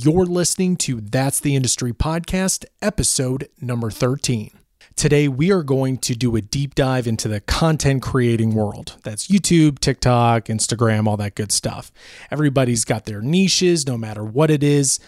[0.00, 4.52] You're listening to That's the Industry Podcast, episode number 13.
[4.94, 8.96] Today, we are going to do a deep dive into the content creating world.
[9.02, 11.90] That's YouTube, TikTok, Instagram, all that good stuff.
[12.30, 15.00] Everybody's got their niches, no matter what it is.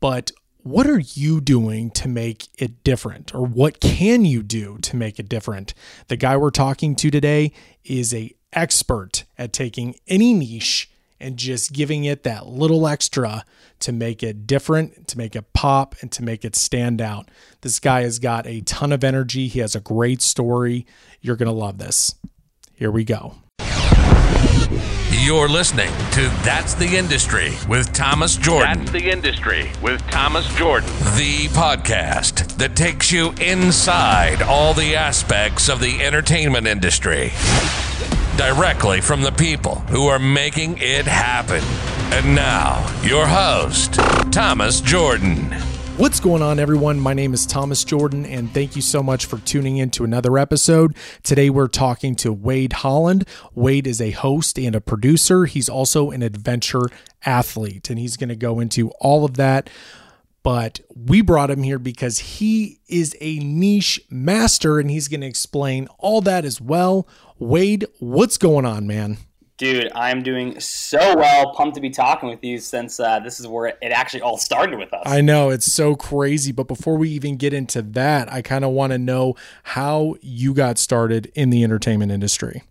[0.00, 0.30] But
[0.62, 5.18] what are you doing to make it different or what can you do to make
[5.18, 5.74] it different
[6.08, 7.50] the guy we're talking to today
[7.82, 13.44] is a expert at taking any niche and just giving it that little extra
[13.80, 17.30] to make it different, to make it pop, and to make it stand out.
[17.60, 19.48] This guy has got a ton of energy.
[19.48, 20.86] He has a great story.
[21.20, 22.14] You're going to love this.
[22.74, 23.36] Here we go.
[25.22, 28.78] You're listening to That's the Industry with Thomas Jordan.
[28.78, 30.88] That's the Industry with Thomas Jordan.
[31.16, 37.32] The podcast that takes you inside all the aspects of the entertainment industry
[38.36, 41.62] directly from the people who are making it happen.
[42.12, 43.94] And now, your host,
[44.32, 45.52] Thomas Jordan.
[45.96, 46.98] What's going on, everyone?
[46.98, 50.38] My name is Thomas Jordan, and thank you so much for tuning in to another
[50.38, 50.96] episode.
[51.22, 53.28] Today, we're talking to Wade Holland.
[53.54, 55.44] Wade is a host and a producer.
[55.44, 56.86] He's also an adventure
[57.26, 59.68] athlete, and he's going to go into all of that.
[60.42, 65.26] But we brought him here because he is a niche master, and he's going to
[65.26, 67.06] explain all that as well.
[67.40, 69.16] Wade, what's going on, man?
[69.56, 71.54] Dude, I'm doing so well.
[71.54, 74.78] Pumped to be talking with you since uh, this is where it actually all started
[74.78, 75.02] with us.
[75.06, 78.72] I know it's so crazy, but before we even get into that, I kind of
[78.72, 82.62] want to know how you got started in the entertainment industry.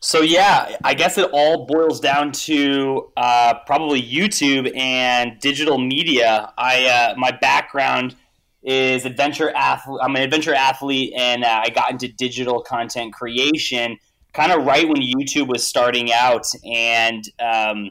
[0.00, 6.54] So yeah, I guess it all boils down to uh, probably YouTube and digital media.
[6.56, 8.16] I uh, my background
[8.62, 10.00] is adventure athlete.
[10.02, 13.98] I'm an adventure athlete, and uh, I got into digital content creation
[14.32, 17.90] kind of right when YouTube was starting out, and um,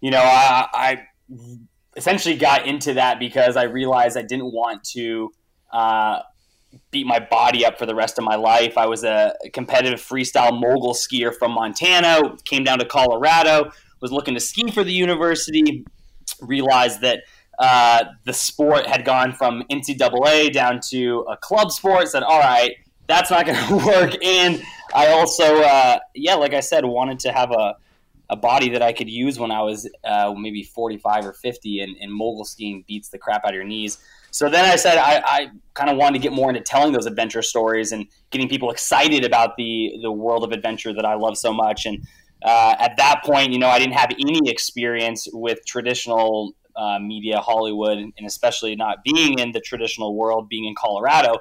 [0.00, 1.06] you know, I, I,
[1.96, 5.32] essentially got into that because I realized I didn't want to
[5.72, 6.20] uh,
[6.92, 8.78] beat my body up for the rest of my life.
[8.78, 14.34] I was a competitive freestyle mogul skier from Montana, came down to Colorado, was looking
[14.34, 15.84] to ski for the university,
[16.40, 17.22] realized that.
[17.58, 22.08] Uh, the sport had gone from NCAA down to a club sport.
[22.08, 22.76] Said, "All right,
[23.06, 24.62] that's not going to work." And
[24.94, 27.76] I also, uh, yeah, like I said, wanted to have a,
[28.30, 31.96] a body that I could use when I was uh, maybe 45 or 50, and,
[32.00, 33.98] and, mogul skiing beats the crap out of your knees.
[34.30, 37.06] So then I said I, I kind of wanted to get more into telling those
[37.06, 41.38] adventure stories and getting people excited about the the world of adventure that I love
[41.38, 41.86] so much.
[41.86, 42.06] And
[42.44, 47.40] uh, at that point, you know, I didn't have any experience with traditional uh, media,
[47.40, 51.38] Hollywood, and especially not being in the traditional world, being in Colorado.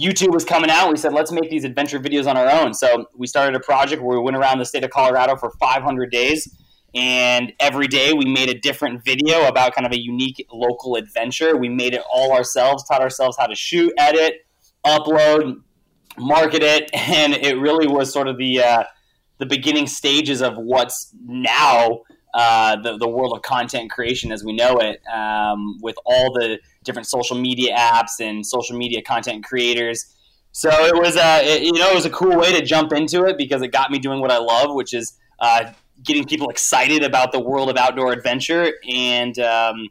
[0.00, 0.90] YouTube was coming out.
[0.90, 2.72] We said, let's make these adventure videos on our own.
[2.72, 6.10] So we started a project where we went around the state of Colorado for 500
[6.10, 6.48] days.
[6.94, 11.56] And every day we made a different video about kind of a unique local adventure.
[11.56, 14.46] We made it all ourselves, taught ourselves how to shoot, edit,
[14.86, 15.60] upload,
[16.18, 16.90] market it.
[16.94, 18.84] And it really was sort of the, uh,
[19.38, 22.00] the beginning stages of what's now
[22.34, 26.58] uh, the, the world of content creation as we know it, um, with all the
[26.84, 30.16] different social media apps and social media content creators.
[30.52, 33.24] So it was a it, you know it was a cool way to jump into
[33.24, 35.72] it because it got me doing what I love, which is uh,
[36.02, 39.88] getting people excited about the world of outdoor adventure and um,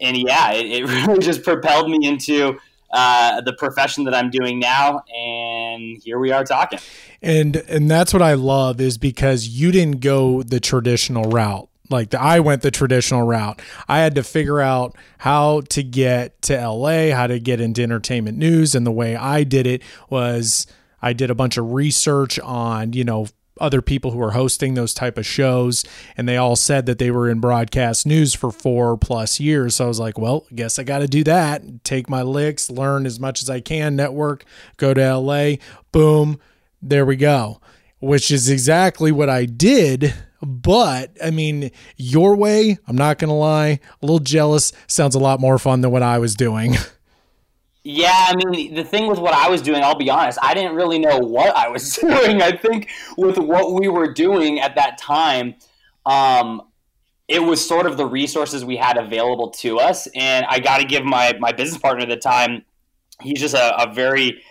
[0.00, 2.58] and yeah, it, it, really just propelled me into
[2.92, 6.78] uh, the profession that I'm doing now, and here we are talking
[7.22, 11.68] and and that's what I love is because you didn't go the traditional route.
[11.90, 13.60] Like the, I went the traditional route.
[13.88, 18.38] I had to figure out how to get to LA, how to get into entertainment
[18.38, 20.66] news, and the way I did it was
[21.02, 23.26] I did a bunch of research on you know
[23.60, 25.84] other people who are hosting those type of shows
[26.16, 29.84] and they all said that they were in broadcast news for four plus years so
[29.84, 33.20] i was like well guess i got to do that take my licks learn as
[33.20, 34.44] much as i can network
[34.76, 35.54] go to la
[35.92, 36.38] boom
[36.82, 37.60] there we go,
[37.98, 40.14] which is exactly what I did.
[40.42, 44.72] But I mean, your way, I'm not going to lie, a little jealous.
[44.86, 46.76] Sounds a lot more fun than what I was doing.
[47.82, 50.74] Yeah, I mean, the thing with what I was doing, I'll be honest, I didn't
[50.74, 52.42] really know what I was doing.
[52.42, 55.54] I think with what we were doing at that time,
[56.04, 56.62] um,
[57.26, 60.08] it was sort of the resources we had available to us.
[60.14, 62.64] And I got to give my, my business partner at the time,
[63.22, 64.42] he's just a, a very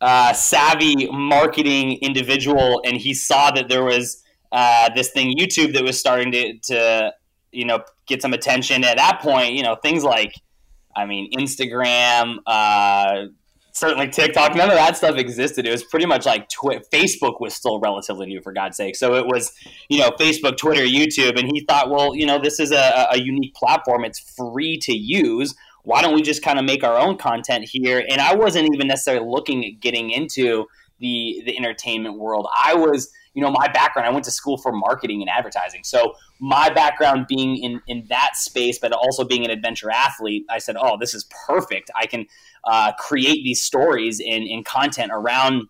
[0.00, 4.22] uh, savvy marketing individual, and he saw that there was
[4.52, 7.12] uh, this thing YouTube that was starting to, to
[7.52, 8.84] you know get some attention.
[8.84, 10.34] At that point, you know things like
[10.96, 13.26] I mean Instagram, uh,
[13.72, 15.66] certainly TikTok, none of that stuff existed.
[15.66, 18.96] It was pretty much like Twi- Facebook was still relatively new, for God's sake.
[18.96, 19.52] So it was,
[19.88, 23.18] you know, Facebook, Twitter, YouTube, and he thought, well, you know, this is a, a
[23.18, 24.04] unique platform.
[24.04, 25.54] It's free to use.
[25.84, 28.04] Why don't we just kind of make our own content here?
[28.08, 30.66] And I wasn't even necessarily looking at getting into
[30.98, 32.48] the the entertainment world.
[32.54, 34.08] I was, you know, my background.
[34.08, 35.82] I went to school for marketing and advertising.
[35.84, 40.58] So my background being in in that space, but also being an adventure athlete, I
[40.58, 41.90] said, oh, this is perfect.
[41.96, 42.26] I can
[42.64, 45.68] uh, create these stories and, and content around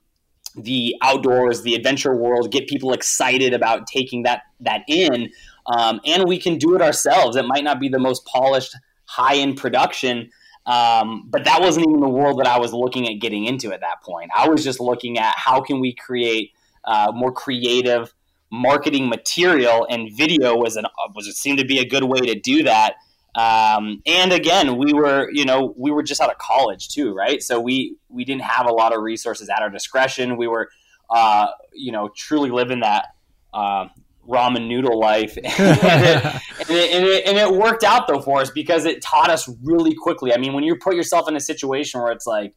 [0.56, 5.30] the outdoors, the adventure world, get people excited about taking that that in,
[5.66, 7.36] um, and we can do it ourselves.
[7.36, 8.74] It might not be the most polished,
[9.04, 10.30] high end production,
[10.66, 13.80] um, but that wasn't even the world that I was looking at getting into at
[13.80, 14.30] that point.
[14.36, 16.52] I was just looking at how can we create
[16.84, 18.12] uh, more creative
[18.50, 22.34] marketing material, and video was an was it seemed to be a good way to
[22.38, 22.94] do that.
[23.36, 27.42] Um, and again, we were, you know, we were just out of college too, right?
[27.42, 30.36] So we we didn't have a lot of resources at our discretion.
[30.36, 30.70] We were,
[31.10, 33.08] uh, you know, truly living that
[33.52, 33.86] uh,
[34.26, 38.40] ramen noodle life, and, it, and, it, and, it, and, it, worked out though for
[38.40, 40.32] us because it taught us really quickly.
[40.32, 42.54] I mean, when you put yourself in a situation where it's like,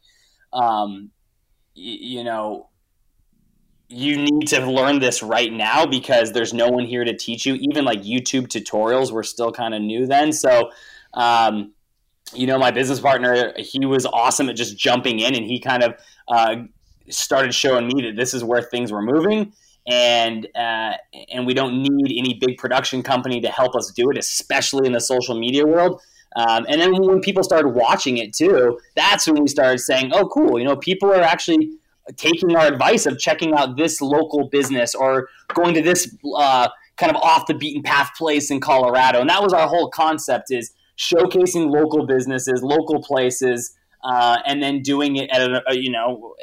[0.54, 1.12] um,
[1.76, 2.70] y- you know,
[3.90, 7.56] you need to learn this right now because there's no one here to teach you.
[7.56, 10.32] Even like YouTube tutorials were still kind of new then.
[10.32, 10.70] So,
[11.16, 11.74] um,
[12.34, 15.82] you know, my business partner, he was awesome at just jumping in and he kind
[15.82, 15.96] of
[16.28, 16.56] uh,
[17.10, 19.54] started showing me that this is where things were moving.
[19.90, 20.94] And uh,
[21.32, 24.94] and we don't need any big production company to help us do it, especially in
[24.94, 26.02] the social media world.
[26.36, 30.28] Um, and then when people started watching it too, that's when we started saying, "Oh,
[30.28, 30.60] cool!
[30.60, 31.72] You know, people are actually
[32.16, 37.16] taking our advice of checking out this local business or going to this uh, kind
[37.16, 39.22] of off the beaten path place in Colorado.
[39.22, 44.82] And that was our whole concept is showcasing local businesses, local places, uh, and then
[44.82, 46.36] doing it at a, a, you know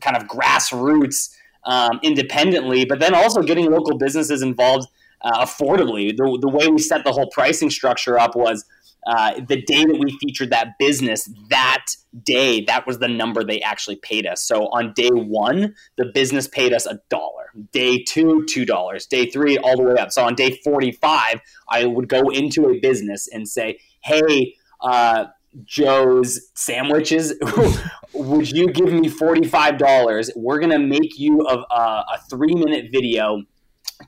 [0.00, 1.32] kind of grassroots
[1.64, 4.88] um, independently, but then also getting local businesses involved
[5.22, 6.16] uh, affordably.
[6.16, 8.64] The, the way we set the whole pricing structure up was
[9.06, 11.86] uh, the day that we featured that business, that
[12.22, 14.42] day, that was the number they actually paid us.
[14.42, 17.46] So on day one, the business paid us a dollar.
[17.72, 19.06] Day two, two dollars.
[19.06, 20.12] Day three, all the way up.
[20.12, 25.26] So on day 45, I would go into a business and say, hey, uh,
[25.64, 27.34] Joe's sandwiches.
[28.14, 30.30] Would you give me $45?
[30.36, 33.42] We're going to make you a, a, three minute video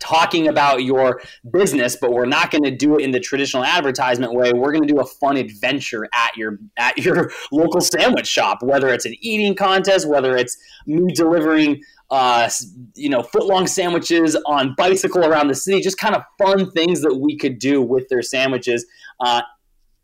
[0.01, 1.21] talking about your
[1.53, 4.83] business but we're not going to do it in the traditional advertisement way we're going
[4.83, 9.15] to do a fun adventure at your at your local sandwich shop whether it's an
[9.21, 10.57] eating contest whether it's
[10.87, 11.81] me delivering
[12.11, 12.51] uh,
[12.95, 17.01] you know foot long sandwiches on bicycle around the city just kind of fun things
[17.03, 18.85] that we could do with their sandwiches
[19.21, 19.43] uh,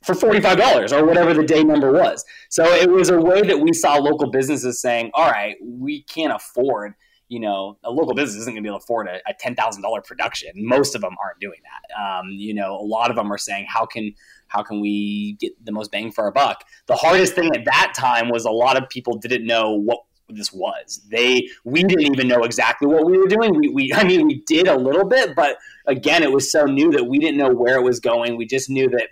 [0.02, 3.72] for $45 or whatever the day number was so it was a way that we
[3.72, 6.94] saw local businesses saying all right we can't afford
[7.30, 9.54] you know, a local business isn't going to be able to afford a, a ten
[9.54, 10.50] thousand dollar production.
[10.56, 11.96] Most of them aren't doing that.
[12.02, 14.12] Um, you know, a lot of them are saying, how can
[14.48, 16.64] how can we get the most bang for our buck?
[16.86, 20.52] The hardest thing at that time was a lot of people didn't know what this
[20.52, 21.02] was.
[21.08, 23.56] They we didn't even know exactly what we were doing.
[23.56, 25.56] We, we I mean we did a little bit, but
[25.86, 28.36] again, it was so new that we didn't know where it was going.
[28.36, 29.10] We just knew that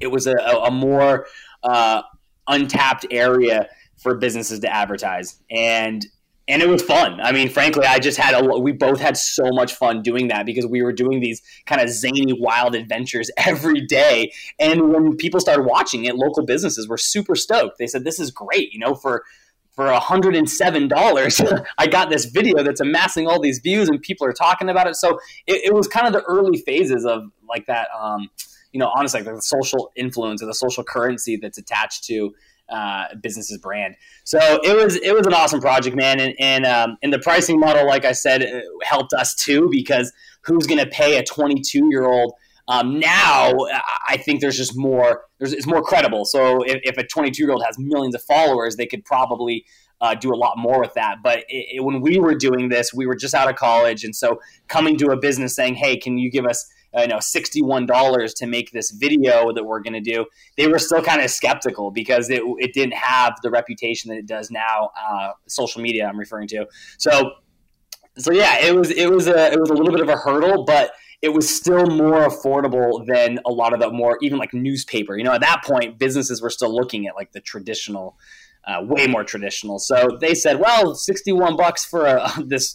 [0.00, 1.26] it was a, a more
[1.62, 2.02] uh,
[2.48, 5.40] untapped area for businesses to advertise.
[5.50, 6.06] And
[6.48, 7.20] and it was fun.
[7.20, 10.44] I mean, frankly, I just had a we both had so much fun doing that
[10.44, 14.32] because we were doing these kind of zany, wild adventures every day.
[14.58, 17.78] And when people started watching it, local businesses were super stoked.
[17.78, 19.22] They said, "This is great," you know, for
[19.74, 24.68] for $107 i got this video that's amassing all these views and people are talking
[24.68, 28.28] about it so it, it was kind of the early phases of like that um,
[28.72, 32.34] you know honestly like the social influence or the social currency that's attached to
[32.68, 33.96] uh, business's brand.
[34.24, 37.60] So it was it was an awesome project, man, and and, um, and the pricing
[37.60, 40.12] model, like I said, uh, helped us too because
[40.42, 42.32] who's going to pay a 22 year old?
[42.68, 43.52] Um, now
[44.08, 45.24] I think there's just more.
[45.38, 46.24] There's it's more credible.
[46.24, 49.66] So if, if a 22 year old has millions of followers, they could probably
[50.00, 51.16] uh, do a lot more with that.
[51.22, 54.16] But it, it, when we were doing this, we were just out of college, and
[54.16, 58.46] so coming to a business saying, "Hey, can you give us you know $61 to
[58.46, 62.30] make this video that we're going to do they were still kind of skeptical because
[62.30, 66.48] it, it didn't have the reputation that it does now uh, social media i'm referring
[66.48, 66.66] to.
[66.98, 67.32] So
[68.18, 70.64] so yeah it was it was a it was a little bit of a hurdle
[70.64, 75.16] but it was still more affordable than a lot of the more even like newspaper.
[75.16, 78.18] You know at that point businesses were still looking at like the traditional
[78.66, 79.78] uh, way more traditional.
[79.78, 82.74] So they said well 61 bucks for a, this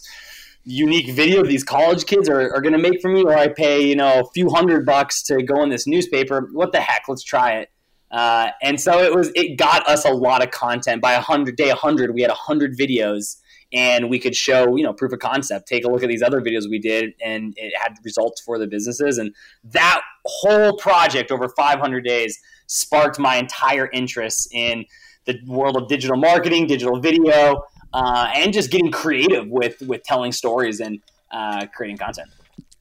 [0.68, 3.86] unique video these college kids are, are going to make for me, or I pay
[3.86, 6.48] you know a few hundred bucks to go in this newspaper.
[6.52, 7.02] What the heck?
[7.08, 7.70] Let's try it.
[8.10, 11.02] Uh, and so it was it got us a lot of content.
[11.02, 13.36] By a 100 day a 100, we had a 100 videos
[13.72, 16.40] and we could show you know proof of concept take a look at these other
[16.40, 21.48] videos we did and it had results for the businesses and that whole project over
[21.50, 24.84] 500 days sparked my entire interest in
[25.26, 30.32] the world of digital marketing digital video uh, and just getting creative with with telling
[30.32, 32.28] stories and uh, creating content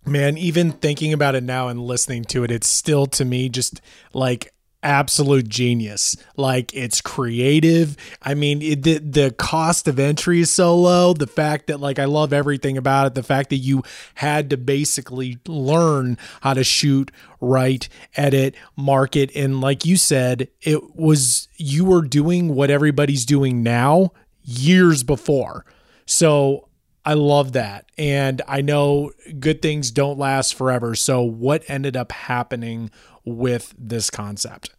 [0.05, 3.81] man even thinking about it now and listening to it it's still to me just
[4.13, 6.15] like absolute genius.
[6.35, 7.97] Like it's creative.
[8.21, 11.13] I mean, it, the the cost of entry is so low.
[11.13, 13.15] The fact that like I love everything about it.
[13.15, 13.83] The fact that you
[14.15, 17.11] had to basically learn how to shoot,
[17.41, 23.63] write, edit, market, and like you said, it was you were doing what everybody's doing
[23.63, 24.11] now
[24.47, 25.65] years before.
[26.05, 26.67] So
[27.07, 27.85] I love that.
[27.97, 30.93] And I know good things don't last forever.
[30.93, 32.91] So, what ended up happening
[33.23, 34.71] with this concept?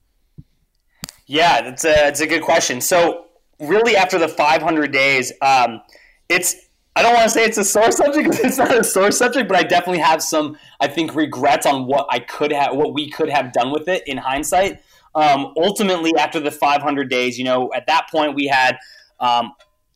[1.26, 2.82] Yeah, that's a, it's a good question.
[2.82, 5.80] So, really, after the 500 days, um,
[6.28, 6.54] it's
[6.96, 9.48] I don't want to say it's a sore subject because it's not a sore subject,
[9.48, 13.08] but I definitely have some, I think, regrets on what I could have, what we
[13.08, 14.82] could have done with it in hindsight.
[15.14, 18.78] Um, ultimately, after the 500 days, you know, at that point we had
[19.20, 19.52] um,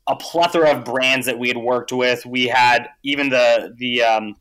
[0.06, 2.26] a plethora of brands that we had worked with.
[2.26, 4.36] We had even the the um,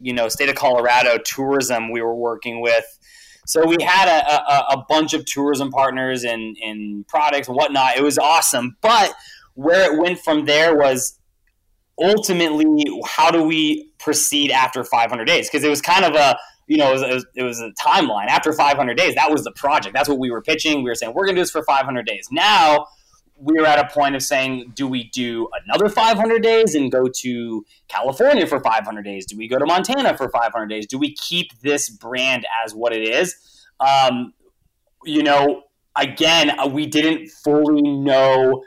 [0.00, 2.84] you know state of Colorado tourism we were working with.
[3.44, 7.96] So we had a, a, a bunch of tourism partners and, and products and whatnot.
[7.96, 8.76] It was awesome.
[8.80, 9.14] But
[9.54, 11.18] where it went from there was
[11.98, 15.48] ultimately how do we proceed after 500 days?
[15.48, 16.38] Because it was kind of a
[16.68, 18.28] you know, it was, it was, it was, a timeline.
[18.28, 19.94] After 500 days, that was the project.
[19.94, 20.78] That's what we were pitching.
[20.78, 22.28] We were saying, we're going to do this for 500 days.
[22.30, 22.86] Now,
[23.42, 27.64] were at a point of saying, do we do another 500 days and go to
[27.88, 29.26] California for 500 days?
[29.26, 30.86] Do we go to Montana for 500 days?
[30.86, 33.34] Do we keep this brand as what it is?
[33.80, 34.32] Um,
[35.04, 35.64] you know,
[35.96, 38.62] again, uh, we didn't fully know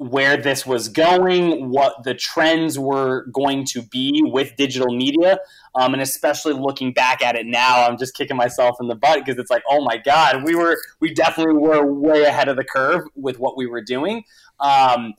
[0.00, 5.38] where this was going, what the trends were going to be with digital media.
[5.74, 9.22] Um, and especially looking back at it now, I'm just kicking myself in the butt
[9.22, 12.64] because it's like, oh my God, we were, we definitely were way ahead of the
[12.64, 14.24] curve with what we were doing.
[14.58, 15.12] Um,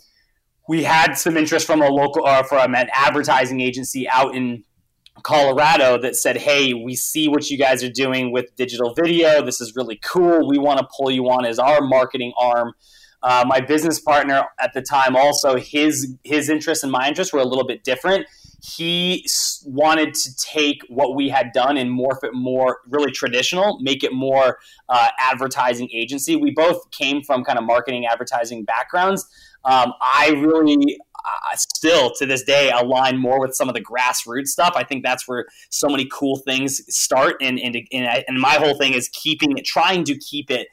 [0.67, 4.63] we had some interest from a local, uh, from an advertising agency out in
[5.21, 9.45] Colorado that said, Hey, we see what you guys are doing with digital video.
[9.45, 10.47] This is really cool.
[10.47, 12.73] We want to pull you on as our marketing arm.
[13.23, 17.39] Uh, my business partner at the time also his his interests and my interests were
[17.39, 18.25] a little bit different.
[18.63, 19.25] He
[19.65, 24.13] wanted to take what we had done and morph it more really traditional, make it
[24.13, 26.35] more uh, advertising agency.
[26.35, 29.25] We both came from kind of marketing advertising backgrounds.
[29.65, 34.47] Um, I really uh, still to this day align more with some of the grassroots
[34.47, 34.73] stuff.
[34.75, 38.77] I think that's where so many cool things start, and and and, and my whole
[38.77, 40.67] thing is keeping it, trying to keep it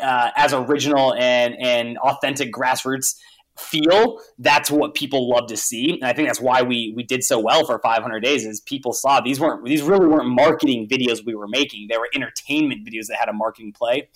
[0.00, 3.16] uh, as original and and authentic grassroots
[3.58, 5.92] feel that's what people love to see.
[5.92, 8.92] And i think that's why we we did so well for 500 days is people
[8.92, 11.88] saw these weren't these really weren't marketing videos we were making.
[11.88, 14.08] They were entertainment videos that had a marketing play.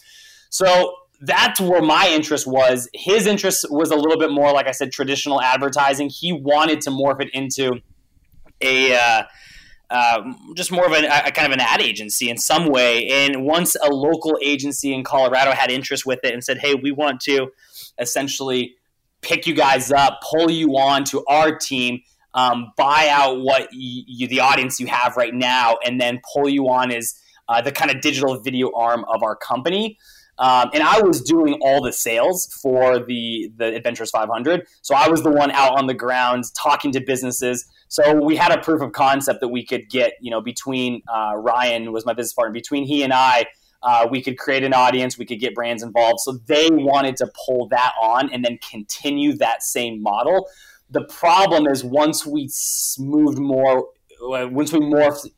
[0.50, 2.88] So that's where my interest was.
[2.92, 6.08] His interest was a little bit more like i said traditional advertising.
[6.08, 7.80] He wanted to morph it into
[8.60, 9.22] a uh,
[9.90, 13.06] uh, just more of a, a, kind of an ad agency in some way.
[13.08, 16.90] And once a local agency in Colorado had interest with it and said, "Hey, we
[16.90, 17.48] want to
[17.98, 18.74] essentially
[19.22, 22.00] pick you guys up, pull you on to our team."
[22.34, 26.68] Um, buy out what you, the audience you have right now, and then pull you
[26.68, 27.14] on as
[27.48, 29.96] uh, the kind of digital video arm of our company.
[30.38, 34.66] Um, and I was doing all the sales for the the Adventures 500.
[34.82, 37.66] So I was the one out on the ground talking to businesses.
[37.88, 41.34] So we had a proof of concept that we could get, you know, between uh,
[41.36, 43.46] Ryan was my business partner, between he and I,
[43.82, 46.20] uh, we could create an audience, we could get brands involved.
[46.20, 50.48] So they wanted to pull that on and then continue that same model.
[50.90, 52.48] The problem is once we
[52.98, 53.88] moved more,
[54.22, 55.28] uh, once we morphed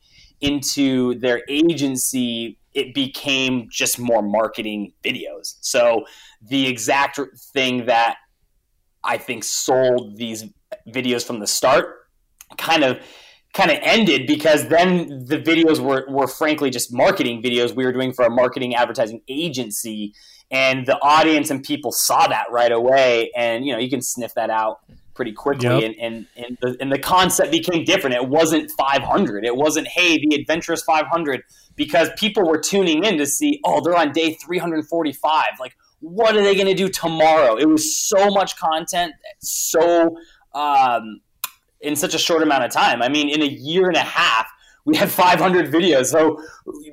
[0.41, 5.55] into their agency, it became just more marketing videos.
[5.61, 6.05] So
[6.41, 7.19] the exact
[7.53, 8.17] thing that
[9.03, 10.45] I think sold these
[10.87, 11.98] videos from the start
[12.57, 12.99] kind of
[13.53, 17.91] kind of ended because then the videos were, were frankly just marketing videos we were
[17.91, 20.13] doing for a marketing advertising agency.
[20.51, 23.31] And the audience and people saw that right away.
[23.35, 24.79] And you know you can sniff that out
[25.15, 25.67] pretty quickly.
[25.67, 25.83] Yep.
[25.83, 28.15] and, and, and, the, and the concept became different.
[28.15, 31.41] It wasn't 500 it wasn't hey the adventurous 500
[31.75, 36.41] because people were tuning in to see oh they're on day 345 like what are
[36.41, 37.57] they going to do tomorrow?
[37.57, 40.15] It was so much content so
[40.53, 41.19] um,
[41.81, 43.01] in such a short amount of time.
[43.01, 44.47] I mean, in a year and a half,
[44.85, 46.07] we had 500 videos.
[46.07, 46.41] So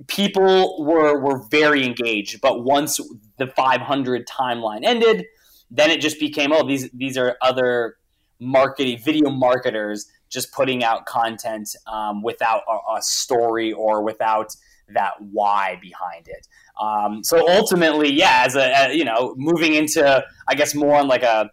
[0.06, 2.40] people were were very engaged.
[2.40, 3.00] But once
[3.38, 5.24] the 500 timeline ended,
[5.70, 7.96] then it just became oh these these are other
[8.38, 14.54] marketing video marketers just putting out content um, without a, a, story or without
[14.88, 16.46] that why behind it.
[16.80, 21.08] Um, so ultimately, yeah, as a, a, you know, moving into I guess more on
[21.08, 21.50] like a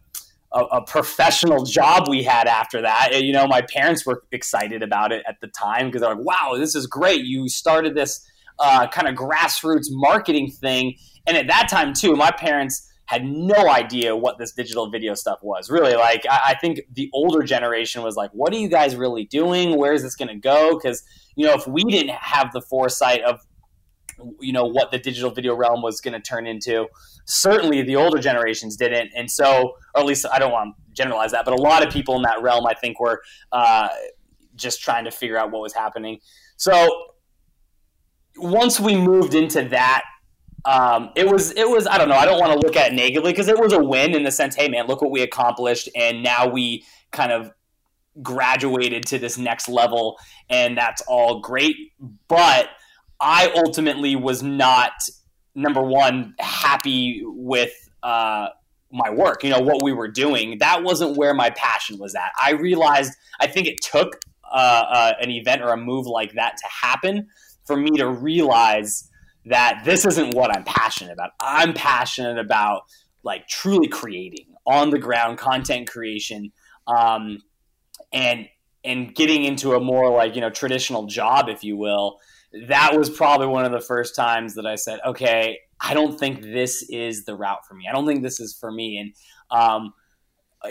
[0.54, 3.24] a, a, professional job we had after that.
[3.24, 6.56] You know, my parents were excited about it at the time because they're like, "Wow,
[6.58, 7.24] this is great!
[7.24, 8.26] You started this
[8.60, 10.96] uh, kind of grassroots marketing thing."
[11.26, 15.40] And at that time too, my parents had no idea what this digital video stuff
[15.42, 15.70] was.
[15.70, 19.26] Really, like I, I think the older generation was like, "What are you guys really
[19.26, 19.78] doing?
[19.78, 21.04] Where is this going to go?" Because
[21.36, 23.40] you know, if we didn't have the foresight of
[24.40, 26.88] you know what the digital video realm was going to turn into.
[27.26, 31.32] Certainly the older generations didn't and so or at least i don't want to generalize
[31.32, 33.88] that but a lot of people in that realm i think were uh,
[34.56, 36.20] just trying to figure out what was happening.
[36.58, 36.90] So
[38.38, 40.04] once we moved into that
[40.66, 42.96] um, it was it was I don't know I don't want to look at it
[42.96, 45.90] negatively because it was a win in the sense hey man look what we accomplished
[45.94, 47.52] and now we kind of
[48.22, 50.18] graduated to this next level
[50.50, 51.76] and that's all great
[52.30, 52.70] but
[53.24, 54.92] I ultimately was not
[55.56, 57.72] number one happy with
[58.04, 58.50] uh,
[58.92, 59.46] my work.
[59.46, 60.58] You know what we were doing.
[60.60, 62.32] That wasn't where my passion was at.
[62.40, 63.14] I realized.
[63.40, 64.20] I think it took
[64.52, 64.58] uh,
[64.90, 67.28] uh, an event or a move like that to happen
[67.66, 69.10] for me to realize
[69.46, 71.32] that this isn't what I'm passionate about.
[71.40, 72.82] I'm passionate about
[73.24, 76.52] like truly creating on the ground content creation,
[76.88, 77.40] um,
[78.12, 78.50] and
[78.84, 82.20] and getting into a more like you know traditional job, if you will
[82.68, 86.42] that was probably one of the first times that I said, okay, I don't think
[86.42, 87.86] this is the route for me.
[87.90, 88.98] I don't think this is for me.
[88.98, 89.94] And um,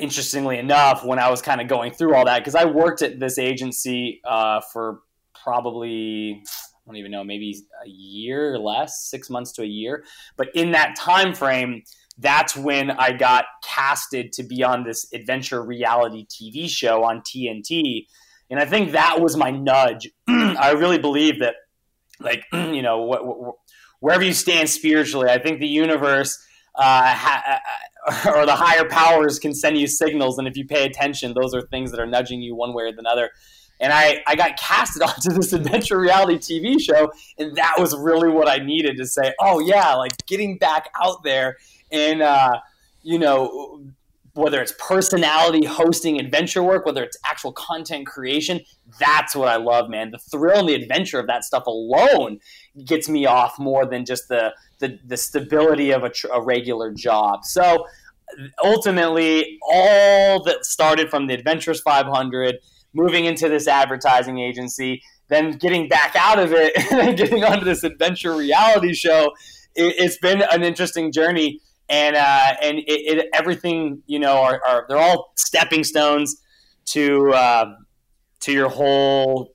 [0.01, 3.19] interestingly enough, when I was kind of going through all that, because I worked at
[3.19, 5.01] this agency uh, for
[5.43, 6.43] probably
[6.85, 10.05] I don't even know, maybe a year or less, six months to a year.
[10.37, 11.85] But in that time frame,
[12.19, 18.07] that's when I got casted to be on this adventure reality TV show on TNT.
[18.51, 20.11] And I think that was my nudge.
[20.29, 21.55] I really believe that
[22.23, 26.39] like you know wh- wh- wherever you stand spiritually i think the universe
[26.75, 27.61] uh, ha-
[28.07, 30.39] uh, or the higher powers can send you signals.
[30.39, 32.87] And if you pay attention those are things that are nudging you one way or
[32.87, 33.31] another
[33.83, 38.29] and I, I got casted onto this adventure reality TV show, and that was really
[38.29, 41.57] what I needed to say, oh yeah, like getting back out there
[41.91, 42.61] and uh,
[43.03, 43.83] you know
[44.35, 48.61] whether it's personality hosting adventure work whether it's actual content creation
[48.99, 50.11] that's what i love man.
[50.11, 52.41] The thrill and the adventure of that stuff alone
[52.85, 56.93] gets me off more than just the the, the stability of a, tr- a regular
[56.93, 57.45] job.
[57.45, 57.87] So
[58.65, 62.57] ultimately all that started from the adventures 500
[62.95, 67.85] moving into this advertising agency then getting back out of it and getting onto this
[67.85, 69.27] adventure reality show
[69.75, 71.61] it, it's been an interesting journey
[71.93, 76.43] and uh, and it, it, everything you know are, are, they're all stepping stones
[76.87, 77.75] to uh,
[78.41, 79.55] to your whole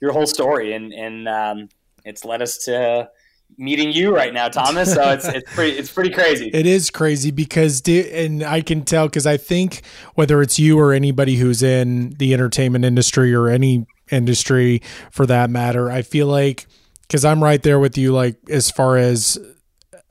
[0.00, 1.68] your whole story, and and um,
[2.04, 3.10] it's led us to
[3.56, 4.94] meeting you right now, Thomas.
[4.94, 6.50] So it's it's pretty it's pretty crazy.
[6.54, 9.82] It is crazy because and I can tell because I think
[10.14, 15.50] whether it's you or anybody who's in the entertainment industry or any industry for that
[15.50, 16.68] matter, I feel like
[17.02, 19.38] because I'm right there with you, like as far as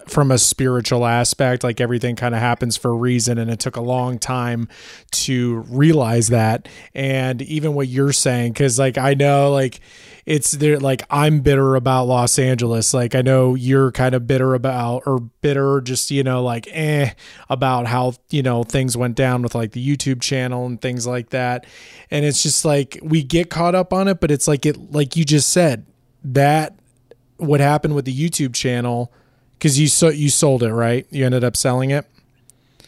[0.07, 3.75] from a spiritual aspect like everything kind of happens for a reason and it took
[3.75, 4.67] a long time
[5.11, 6.67] to realize that.
[6.93, 9.79] And even what you're saying cuz like I know like
[10.25, 12.93] it's there like I'm bitter about Los Angeles.
[12.93, 17.11] Like I know you're kind of bitter about or bitter just you know like eh
[17.49, 21.29] about how you know things went down with like the YouTube channel and things like
[21.29, 21.65] that.
[22.11, 25.15] And it's just like we get caught up on it but it's like it like
[25.15, 25.85] you just said
[26.23, 26.77] that
[27.37, 29.11] what happened with the YouTube channel
[29.57, 31.05] because you so you sold it, right?
[31.09, 32.05] You ended up selling it.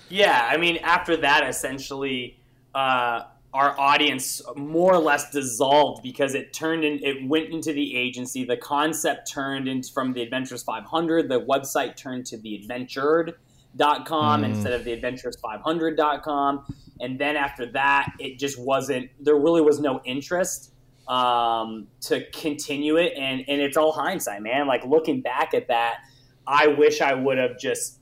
[0.09, 2.39] Yeah, I mean, after that, essentially,
[2.73, 7.95] uh, our audience more or less dissolved because it turned in, it went into the
[7.95, 8.43] agency.
[8.43, 11.29] The concept turned into from the Adventures 500.
[11.29, 14.45] The website turned to the Adventured.com mm.
[14.45, 16.75] instead of the Adventures500.com.
[17.01, 19.09] And then after that, it just wasn't.
[19.19, 20.73] There really was no interest
[21.07, 24.67] um, to continue it, and and it's all hindsight, man.
[24.67, 26.01] Like looking back at that
[26.49, 27.99] I wish I would have just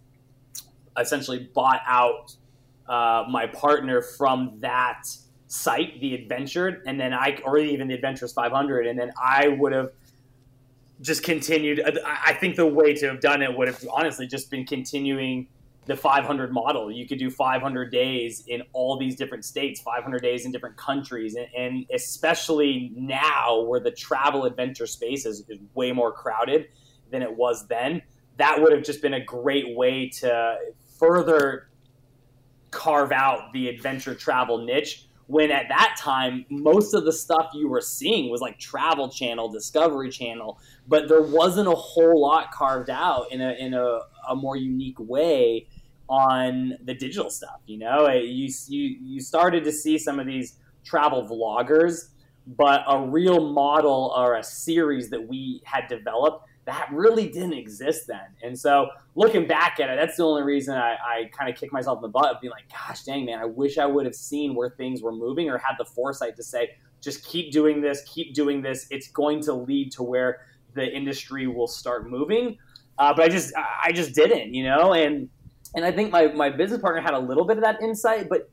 [0.98, 2.34] essentially bought out
[2.88, 5.04] uh, my partner from that
[5.48, 9.74] site, the Adventure, and then I, or even the Adventures 500, and then I would
[9.74, 9.92] have
[11.02, 11.82] just continued.
[12.06, 15.48] I think the way to have done it would have honestly just been continuing
[15.86, 16.90] the 500 model.
[16.90, 21.36] You could do 500 days in all these different states, 500 days in different countries,
[21.36, 26.68] and, and especially now where the travel adventure space is, is, way more crowded
[27.12, 28.02] than it was then.
[28.38, 30.58] That would have just been a great way to
[30.98, 31.70] further
[32.72, 35.06] carve out the adventure travel niche.
[35.28, 39.50] When at that time, most of the stuff you were seeing was like Travel Channel,
[39.50, 44.36] Discovery Channel, but there wasn't a whole lot carved out in a in a, a
[44.36, 45.68] more unique way
[46.08, 47.60] on the digital stuff.
[47.66, 52.10] You know, you you you started to see some of these travel vloggers,
[52.46, 58.06] but a real model or a series that we had developed that really didn't exist
[58.08, 58.28] then.
[58.44, 61.74] And so looking back at it, that's the only reason I, I kind of kick
[61.74, 64.14] myself in the butt of being like, gosh dang man, I wish I would have
[64.16, 68.04] seen where things were moving or had the foresight to say, just keep doing this,
[68.06, 68.86] keep doing this.
[68.92, 70.42] It's going to lead to where
[70.76, 72.58] the industry will start moving.
[73.00, 75.30] Uh, but I just I just didn't, you know, and
[75.76, 78.50] and I think my, my business partner had a little bit of that insight, but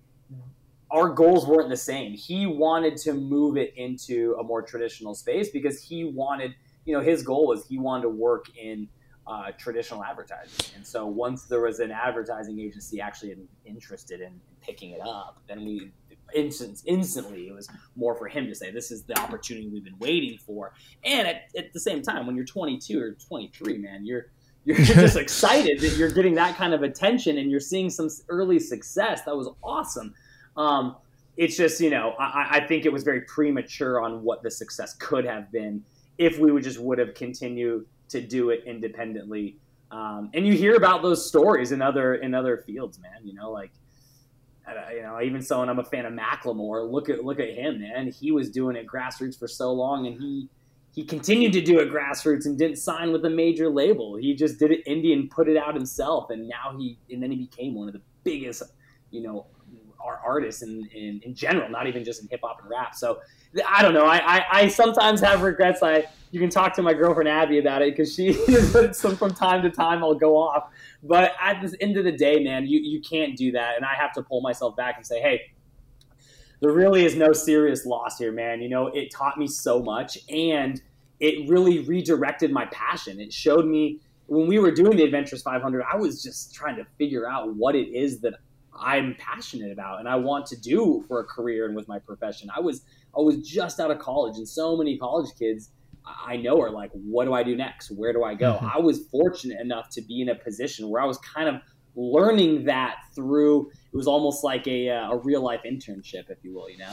[0.90, 2.12] our goals weren't the same.
[2.12, 7.00] He wanted to move it into a more traditional space because he wanted, you know,
[7.00, 8.88] his goal was he wanted to work in
[9.26, 10.74] uh, traditional advertising.
[10.76, 15.64] And so once there was an advertising agency actually interested in picking it up, then
[15.64, 15.92] we
[16.34, 19.98] instant, instantly it was more for him to say, this is the opportunity we've been
[19.98, 20.74] waiting for.
[21.04, 24.26] And at, at the same time, when you're 22 or 23, man, you're
[24.66, 28.58] you're just excited that you're getting that kind of attention and you're seeing some early
[28.58, 29.22] success.
[29.24, 30.14] That was awesome.
[30.56, 30.96] Um,
[31.36, 34.94] it's just, you know, I, I, think it was very premature on what the success
[34.94, 35.84] could have been
[36.18, 39.59] if we would just would have continued to do it independently.
[39.90, 43.24] Um, and you hear about those stories in other in other fields, man.
[43.24, 43.72] You know, like
[44.94, 46.90] you know, even someone I'm a fan of Macklemore.
[46.90, 48.09] Look at look at him, man.
[48.09, 50.48] He was doing it grassroots for so long, and he
[50.92, 54.16] he continued to do it grassroots and didn't sign with a major label.
[54.16, 57.31] He just did it indie and put it out himself, and now he and then
[57.31, 58.62] he became one of the biggest,
[59.11, 59.46] you know,
[60.00, 62.94] our artists in, in, in general, not even just in hip hop and rap.
[62.94, 63.18] So
[63.66, 64.06] I don't know.
[64.06, 65.82] I, I, I, sometimes have regrets.
[65.82, 68.32] I you can talk to my girlfriend Abby about it because she
[68.92, 70.70] some from time to time I'll go off.
[71.02, 73.94] But at the end of the day, man, you you can't do that, and I
[73.94, 75.40] have to pull myself back and say, hey
[76.64, 78.62] there really is no serious loss here, man.
[78.62, 80.80] You know, it taught me so much and
[81.20, 83.20] it really redirected my passion.
[83.20, 86.86] It showed me when we were doing the Adventures 500, I was just trying to
[86.96, 88.34] figure out what it is that
[88.74, 92.48] I'm passionate about and I want to do for a career and with my profession.
[92.54, 92.82] I was
[93.16, 95.70] I was just out of college and so many college kids
[96.07, 97.90] I know are like, what do I do next?
[97.90, 98.55] Where do I go?
[98.55, 98.66] Mm-hmm.
[98.74, 101.62] I was fortunate enough to be in a position where I was kind of
[101.96, 106.55] learning that through it was almost like a, uh, a real life internship, if you
[106.55, 106.92] will, you know.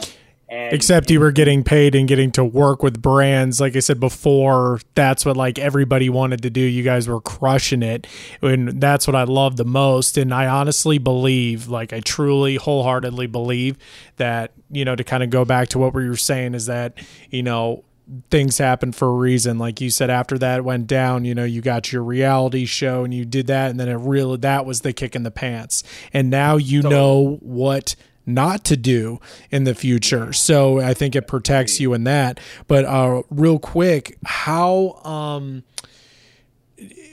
[0.51, 3.61] And, Except you were getting paid and getting to work with brands.
[3.61, 6.59] Like I said before, that's what like everybody wanted to do.
[6.59, 8.05] You guys were crushing it.
[8.41, 10.17] And that's what I love the most.
[10.17, 13.77] And I honestly believe, like I truly wholeheartedly believe
[14.17, 16.97] that, you know, to kind of go back to what we were saying is that,
[17.29, 17.85] you know,
[18.29, 19.57] things happen for a reason.
[19.57, 23.13] Like you said, after that went down, you know, you got your reality show and
[23.13, 25.81] you did that, and then it really that was the kick in the pants.
[26.11, 26.99] And now you totally.
[26.99, 27.95] know what
[28.33, 30.33] not to do in the future.
[30.33, 32.39] So I think it protects you in that.
[32.67, 35.63] But uh, real quick, how um,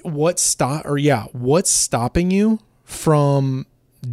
[0.03, 3.67] what stop or yeah, what's stopping you from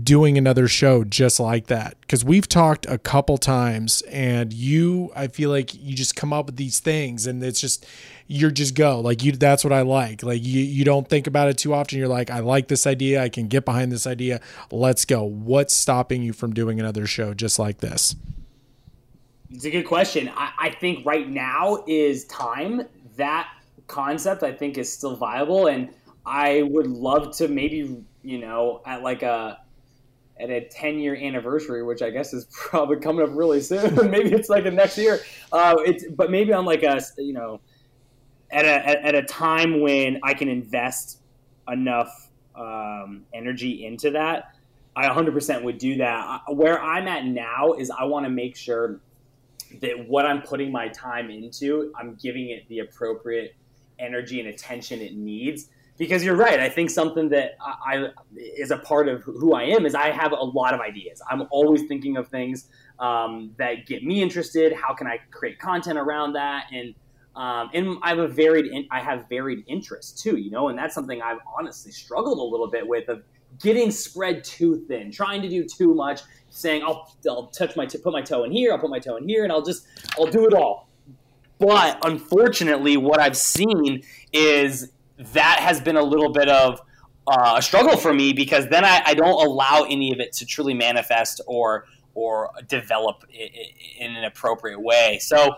[0.04, 1.96] doing another show just like that.
[2.02, 6.48] Because we've talked a couple times and you i feel like you just come up
[6.48, 7.86] with these things and it's just
[8.28, 9.00] you're just go.
[9.00, 10.24] Like you that's what i like.
[10.24, 12.00] Like you you don't think about it too often.
[12.00, 13.22] You're like i like this idea.
[13.22, 14.42] I can get behind this idea.
[14.72, 15.24] Let's go.
[15.24, 18.16] What's stopping you from doing another show just like this?
[19.52, 20.30] It's a good question.
[20.36, 22.84] I, I think right now is time.
[23.16, 23.50] That
[23.88, 25.68] concept i think is still viable.
[25.68, 25.90] And
[26.26, 29.60] i would love to maybe you know at like a
[30.39, 33.95] at a 10 year anniversary, which I guess is probably coming up really soon.
[34.12, 35.21] maybe it's like the next year.
[35.52, 37.62] Uh, it's, but maybe on like a, you know,
[38.52, 41.19] at a, at a time when I can invest
[41.67, 44.56] enough um, energy into that,
[44.95, 46.41] I 100% would do that.
[46.48, 49.00] Where I'm at now is I want to make sure
[49.82, 53.56] that what I'm putting my time into, I'm giving it the appropriate
[54.00, 56.60] energy and attention it needs because you're right.
[56.60, 60.12] I think something that I, I, is a part of who I am is I
[60.12, 61.22] have a lot of ideas.
[61.30, 62.68] I'm always thinking of things
[63.00, 64.74] um, that get me interested.
[64.74, 66.66] How can I create content around that?
[66.72, 66.96] And
[67.36, 70.96] um, and I have a varied I have varied interests too, you know, and that's
[70.96, 73.24] something I've honestly struggled a little bit with of
[73.62, 77.98] getting spread too thin, trying to do too much, saying I'll I'll touch my t-
[77.98, 79.86] put my toe in here, I'll put my toe in here, and I'll just
[80.18, 80.88] I'll do it all.
[81.60, 86.82] But unfortunately, what I've seen is that has been a little bit of
[87.28, 90.45] uh, a struggle for me because then I, I, don't allow any of it to
[90.45, 95.17] truly manifest or or develop in an appropriate way.
[95.19, 95.56] So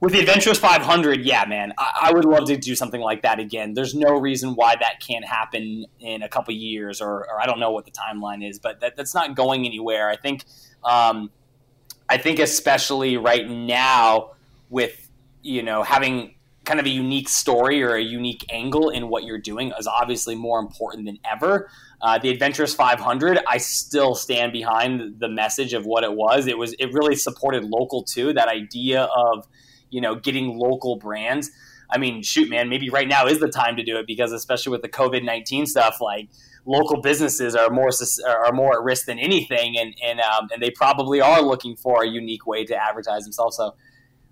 [0.00, 3.38] with the Adventurous 500, yeah, man, I, I, would love to do something like that
[3.38, 3.74] again.
[3.74, 7.60] There's no reason why that can't happen in a couple years, or, or I don't
[7.60, 10.10] know what the timeline is, but that, that's not going anywhere.
[10.10, 10.44] I think,
[10.84, 11.30] um,
[12.08, 14.32] I think especially right now
[14.68, 15.10] with
[15.42, 16.35] you know having
[16.66, 20.34] kind of a unique story or a unique angle in what you're doing is obviously
[20.34, 21.70] more important than ever.
[22.02, 26.46] Uh, the Adventurous 500, I still stand behind the message of what it was.
[26.46, 28.34] It was it really supported local too.
[28.34, 29.46] That idea of
[29.90, 31.50] you know getting local brands.
[31.88, 34.72] I mean, shoot, man, maybe right now is the time to do it because especially
[34.72, 36.28] with the COVID nineteen stuff, like
[36.66, 37.90] local businesses are more
[38.26, 42.02] are more at risk than anything, and and um, and they probably are looking for
[42.02, 43.56] a unique way to advertise themselves.
[43.56, 43.74] So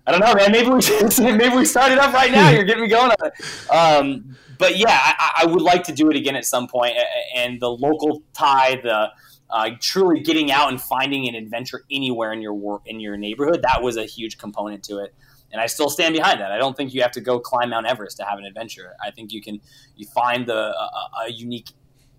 [0.07, 0.51] I don't know, man.
[0.51, 2.49] Maybe we maybe we start it up right now.
[2.49, 3.69] You're getting me going on it.
[3.71, 6.95] Um, but yeah, I, I, would like to do it again at some point.
[7.35, 9.09] And the local tie, the
[9.49, 13.81] uh, truly getting out and finding an adventure anywhere in your in your neighborhood, that
[13.81, 15.13] was a huge component to it.
[15.51, 16.51] And I still stand behind that.
[16.51, 18.93] I don't think you have to go climb Mount Everest to have an adventure.
[19.03, 19.59] I think you can
[19.95, 21.69] you find the a, a unique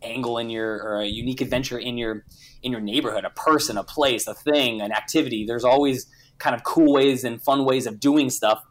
[0.03, 2.25] angle in your or a unique adventure in your
[2.63, 5.45] in your neighborhood, a person, a place, a thing, an activity.
[5.45, 6.07] There's always
[6.39, 8.63] kind of cool ways and fun ways of doing stuff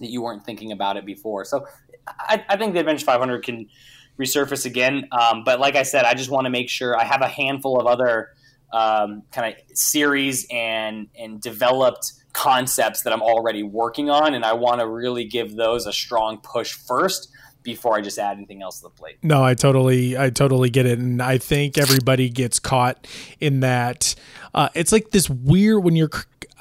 [0.00, 1.44] that you weren't thinking about it before.
[1.44, 1.66] So
[2.06, 3.68] I, I think the Adventure 500 can
[4.20, 5.08] resurface again.
[5.12, 7.80] Um, but like I said, I just want to make sure I have a handful
[7.80, 8.30] of other
[8.72, 14.54] um, kind of series and and developed concepts that I'm already working on, and I
[14.54, 17.28] want to really give those a strong push first
[17.62, 19.18] before I just add anything else to the plate.
[19.22, 23.06] No, I totally, I totally get it, and I think everybody gets caught
[23.40, 24.14] in that.
[24.54, 26.10] Uh, it's like this weird when you're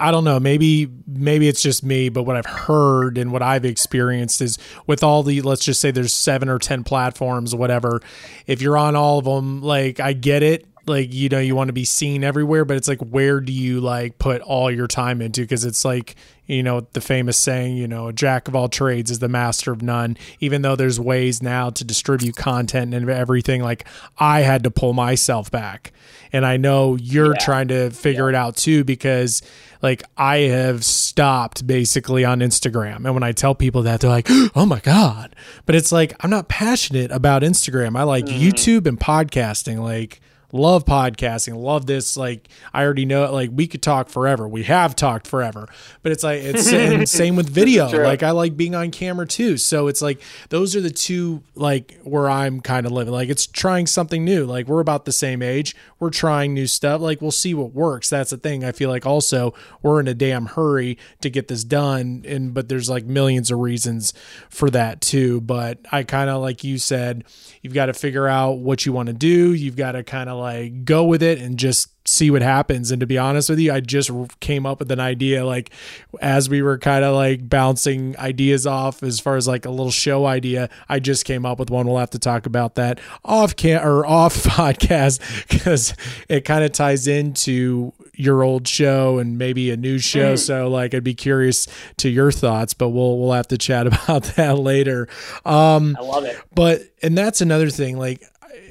[0.01, 3.65] I don't know, maybe maybe it's just me, but what I've heard and what I've
[3.65, 8.01] experienced is with all the let's just say there's 7 or 10 platforms whatever,
[8.47, 11.69] if you're on all of them, like I get it, like you know you want
[11.69, 15.21] to be seen everywhere, but it's like where do you like put all your time
[15.21, 16.15] into because it's like
[16.47, 19.71] you know the famous saying you know a jack of all trades is the master
[19.71, 24.63] of none even though there's ways now to distribute content and everything like i had
[24.63, 25.93] to pull myself back
[26.33, 27.45] and i know you're yeah.
[27.45, 28.35] trying to figure yeah.
[28.37, 29.41] it out too because
[29.81, 32.97] like I have stopped basically on Instagram.
[32.97, 35.35] And when I tell people that, they're like, oh my God.
[35.65, 37.97] But it's like, I'm not passionate about Instagram.
[37.97, 38.39] I like mm-hmm.
[38.39, 39.79] YouTube and podcasting.
[39.79, 42.17] Like, love podcasting, love this.
[42.17, 43.31] Like I already know, it.
[43.31, 44.47] like we could talk forever.
[44.47, 45.67] We have talked forever,
[46.03, 47.89] but it's like it's and same with video.
[48.03, 49.57] Like I like being on camera too.
[49.57, 53.13] So it's like those are the two like where I'm kind of living.
[53.13, 54.45] Like it's trying something new.
[54.45, 55.75] Like we're about the same age.
[55.99, 57.01] We're trying new stuff.
[57.01, 58.09] Like we'll see what works.
[58.09, 58.63] That's the thing.
[58.63, 62.69] I feel like also we're in a damn hurry to get this done, and but
[62.69, 64.13] there's like millions of reasons
[64.49, 65.41] for that too.
[65.41, 67.23] But I kind of like you said,
[67.61, 69.53] you've got to figure out what you want to do.
[69.53, 72.91] You've got to kind of like go with it and just see what happens.
[72.91, 75.71] And to be honest with you, I just came up with an idea like
[76.19, 79.91] as we were kind of like bouncing ideas off as far as like a little
[79.91, 80.69] show idea.
[80.89, 81.87] I just came up with one.
[81.87, 85.93] We'll have to talk about that off can or off podcast because
[86.27, 90.35] it kind of ties into your old show and maybe a new show.
[90.35, 94.23] So like I'd be curious to your thoughts, but we'll we'll have to chat about
[94.35, 95.07] that later.
[95.45, 96.37] Um I love it.
[96.53, 98.23] But and that's another thing like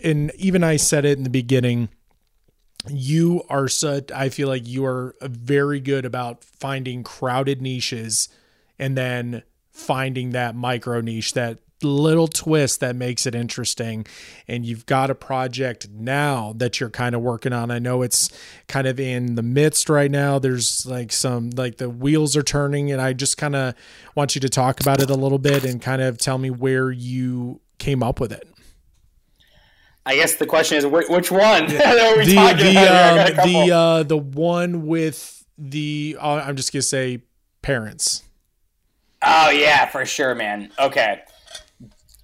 [0.03, 1.89] and even I said it in the beginning
[2.89, 8.31] you are such i feel like you are very good about finding crowded niches
[8.79, 14.07] and then finding that micro niche that little twist that makes it interesting.
[14.49, 17.71] And you've got a project now that you're kind of working on.
[17.71, 18.31] I know it's
[18.69, 20.39] kind of in the midst right now.
[20.39, 23.75] There's like some like the wheels are turning and i just kind of
[24.15, 26.91] want you to talk about it a little bit and kind of tell me where
[26.91, 28.49] you came up with it
[30.07, 31.67] I guess the question is which one?
[31.71, 31.77] The
[32.27, 37.23] the um, the uh, the one with the uh, I'm just gonna say
[37.63, 38.23] parents.
[39.23, 40.71] Oh yeah, for sure, man.
[40.79, 41.21] Okay,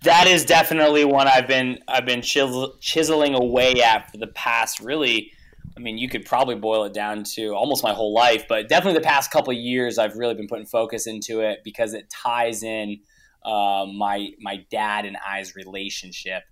[0.02, 4.80] that is definitely one I've been I've been chisel, chiseling away at for the past
[4.80, 5.32] really.
[5.76, 8.98] I mean, you could probably boil it down to almost my whole life, but definitely
[8.98, 13.00] the past couple years, I've really been putting focus into it because it ties in
[13.44, 16.44] uh, my my dad and I's relationship.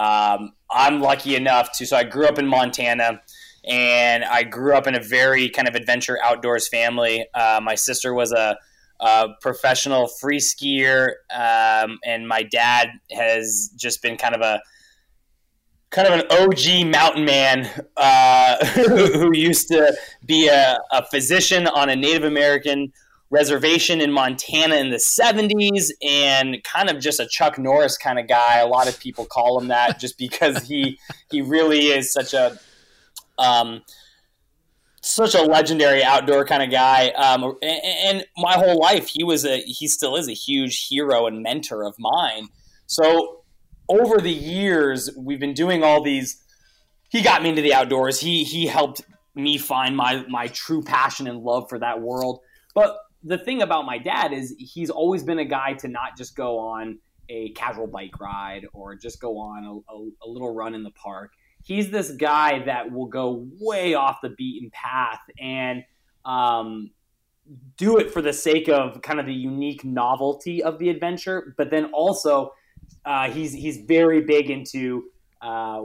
[0.00, 3.20] Um, I'm lucky enough to, so I grew up in Montana
[3.68, 7.26] and I grew up in a very kind of adventure outdoors family.
[7.34, 8.56] Uh, my sister was a,
[9.00, 14.62] a professional free skier, um, and my dad has just been kind of a
[15.90, 21.66] kind of an OG mountain man uh, who, who, used to be a, a, physician
[21.66, 22.92] on a Native American
[23.30, 28.28] reservation in Montana in the 70s and kind of just a Chuck Norris kind of
[28.28, 28.58] guy.
[28.58, 30.98] A lot of people call him that just because he
[31.30, 32.58] he really is such a
[33.38, 33.82] um,
[35.00, 37.08] such a legendary outdoor kind of guy.
[37.10, 41.26] Um, and, and my whole life, he was a he still is a huge hero
[41.26, 42.48] and mentor of mine.
[42.86, 43.44] So
[43.88, 46.42] over the years, we've been doing all these.
[47.08, 48.20] He got me into the outdoors.
[48.20, 49.02] He he helped
[49.34, 52.40] me find my my true passion and love for that world.
[52.74, 56.36] But the thing about my dad is he's always been a guy to not just
[56.36, 60.74] go on a casual bike ride or just go on a, a, a little run
[60.74, 61.32] in the park.
[61.62, 65.84] He's this guy that will go way off the beaten path and
[66.24, 66.90] um,
[67.76, 71.70] do it for the sake of kind of the unique novelty of the adventure, but
[71.70, 72.52] then also
[73.04, 75.04] uh, he's he's very big into
[75.42, 75.82] uh,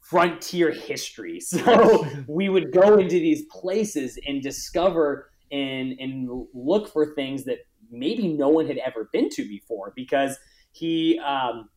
[0.00, 1.40] frontier history.
[1.40, 7.58] So we would go into these places and discover and and look for things that
[7.90, 10.36] maybe no one had ever been to before because
[10.72, 11.68] he um,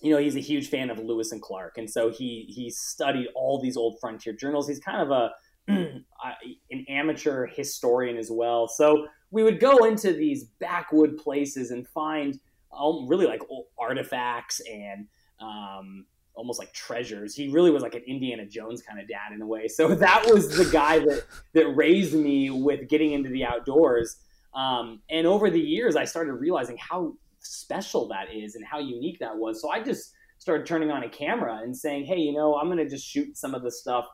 [0.00, 1.78] you know he's a huge fan of Lewis and Clark.
[1.78, 4.68] And so he he studied all these old frontier journals.
[4.68, 5.30] He's kind of a
[5.68, 8.66] an amateur historian as well.
[8.66, 12.38] So we would go into these backwood places and find
[12.72, 13.42] um, really like
[13.78, 15.06] artifacts and
[15.40, 16.06] um,
[16.38, 17.34] almost like treasures.
[17.34, 19.66] He really was like an Indiana Jones kind of dad in a way.
[19.66, 24.16] So that was the guy that that raised me with getting into the outdoors.
[24.54, 29.18] Um, and over the years, I started realizing how special that is and how unique
[29.18, 29.60] that was.
[29.60, 32.78] So I just started turning on a camera and saying, "Hey, you know, I'm going
[32.78, 34.06] to just shoot some of the stuff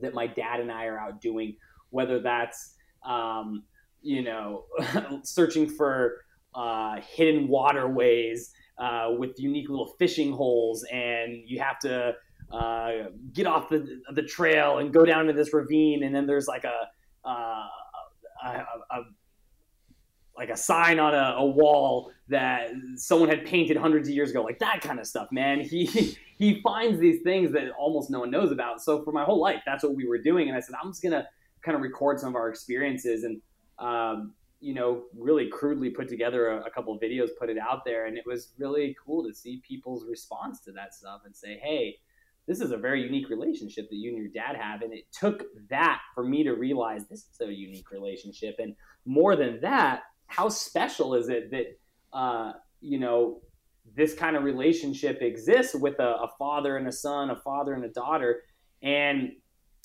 [0.00, 1.56] that my dad and I are out doing,
[1.90, 2.74] whether that's
[3.06, 3.64] um,
[4.00, 4.64] you know,
[5.22, 12.14] searching for uh, hidden waterways." Uh, with unique little fishing holes, and you have to
[12.52, 12.90] uh,
[13.32, 16.64] get off the the trail and go down to this ravine, and then there's like
[16.64, 17.66] a, uh,
[18.44, 19.00] a, a, a
[20.36, 24.42] like a sign on a, a, wall that someone had painted hundreds of years ago,
[24.42, 25.60] like that kind of stuff, man.
[25.60, 25.86] He
[26.38, 28.82] he finds these things that almost no one knows about.
[28.82, 31.02] So for my whole life, that's what we were doing, and I said I'm just
[31.02, 31.26] gonna
[31.62, 33.40] kind of record some of our experiences and.
[33.76, 34.34] Um,
[34.64, 38.16] you know, really crudely put together a, a couple videos, put it out there, and
[38.16, 41.98] it was really cool to see people's response to that stuff and say, "Hey,
[42.46, 45.44] this is a very unique relationship that you and your dad have." And it took
[45.68, 48.74] that for me to realize this is a unique relationship, and
[49.04, 51.78] more than that, how special is it that
[52.18, 53.42] uh, you know
[53.94, 57.84] this kind of relationship exists with a, a father and a son, a father and
[57.84, 58.44] a daughter,
[58.82, 59.32] and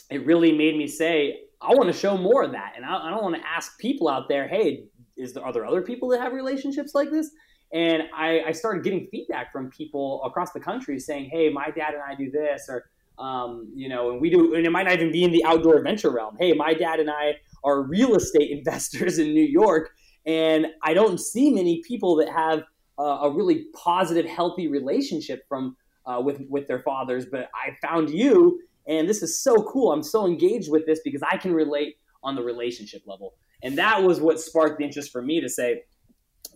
[0.09, 3.09] it really made me say, I want to show more of that, and I, I
[3.09, 4.85] don't want to ask people out there, hey,
[5.17, 7.31] is there are there other people that have relationships like this?
[7.71, 11.93] And I, I started getting feedback from people across the country saying, hey, my dad
[11.93, 12.85] and I do this, or
[13.19, 15.77] um, you know, and we do, and it might not even be in the outdoor
[15.77, 16.37] adventure realm.
[16.39, 19.91] Hey, my dad and I are real estate investors in New York,
[20.25, 22.63] and I don't see many people that have
[22.97, 27.25] uh, a really positive, healthy relationship from uh, with with their fathers.
[27.29, 29.91] But I found you, and this is so cool.
[29.91, 33.35] I'm so engaged with this because I can relate on the relationship level.
[33.63, 35.83] And that was what sparked the interest for me to say,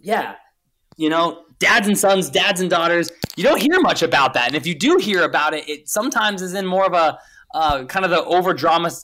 [0.02, 0.36] yeah,
[0.98, 4.48] you know, dads and sons, dads and daughters, you don't hear much about that.
[4.48, 7.20] And if you do hear about it, it sometimes is in more of a
[7.54, 8.56] uh, kind of the over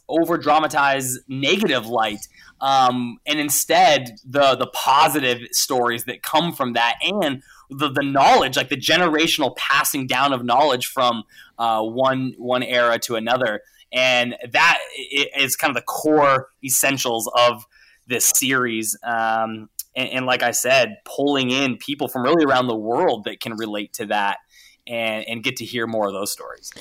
[0.08, 2.28] over dramatized negative light.
[2.62, 8.58] Um, and instead, the the positive stories that come from that and the, the knowledge,
[8.58, 11.24] like the generational passing down of knowledge from
[11.60, 13.62] uh, one one era to another,
[13.94, 14.80] and that
[15.36, 17.66] is kind of the core essentials of
[18.08, 18.98] this series.
[19.04, 23.42] Um, and, and, like I said, pulling in people from really around the world that
[23.42, 24.38] can relate to that
[24.88, 26.72] and and get to hear more of those stories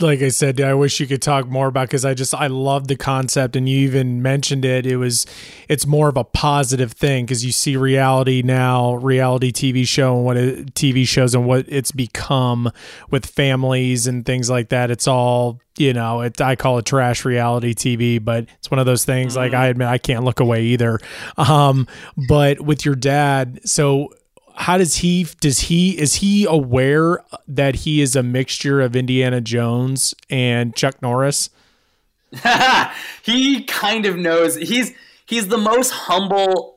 [0.00, 2.88] like I said, I wish you could talk more about because I just I love
[2.88, 4.86] the concept, and you even mentioned it.
[4.86, 5.26] It was
[5.68, 10.24] it's more of a positive thing because you see reality now, reality TV show and
[10.24, 12.70] what it, TV shows and what it's become
[13.10, 14.90] with families and things like that.
[14.90, 16.22] It's all you know.
[16.22, 19.32] It I call it trash reality TV, but it's one of those things.
[19.32, 19.40] Mm-hmm.
[19.40, 20.98] Like I admit, I can't look away either.
[21.36, 21.86] Um,
[22.28, 24.12] but with your dad, so
[24.60, 29.40] how does he does he is he aware that he is a mixture of Indiana
[29.40, 31.48] Jones and Chuck Norris?
[33.22, 34.56] he kind of knows.
[34.56, 34.92] He's
[35.24, 36.76] he's the most humble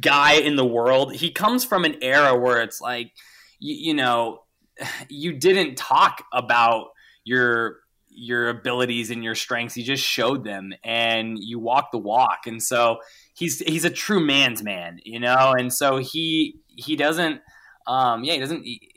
[0.00, 1.12] guy in the world.
[1.12, 3.10] He comes from an era where it's like
[3.58, 4.44] you, you know,
[5.08, 6.90] you didn't talk about
[7.24, 9.76] your your abilities and your strengths.
[9.76, 12.46] You just showed them and you walk the walk.
[12.46, 13.00] And so
[13.34, 15.54] he's he's a true man's man, you know.
[15.58, 17.40] And so he he doesn't
[17.86, 18.92] um yeah he doesn't he,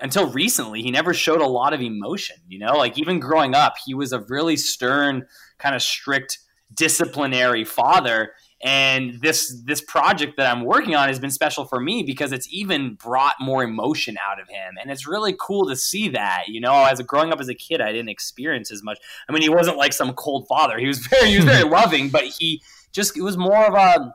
[0.00, 3.74] until recently he never showed a lot of emotion you know like even growing up
[3.84, 5.26] he was a really stern
[5.58, 6.38] kind of strict
[6.74, 12.02] disciplinary father and this this project that I'm working on has been special for me
[12.02, 16.08] because it's even brought more emotion out of him, and it's really cool to see
[16.08, 16.44] that.
[16.48, 18.98] You know, as a growing up as a kid, I didn't experience as much.
[19.28, 20.76] I mean, he wasn't like some cold father.
[20.78, 22.60] He was very he was very loving, but he
[22.92, 24.14] just it was more of a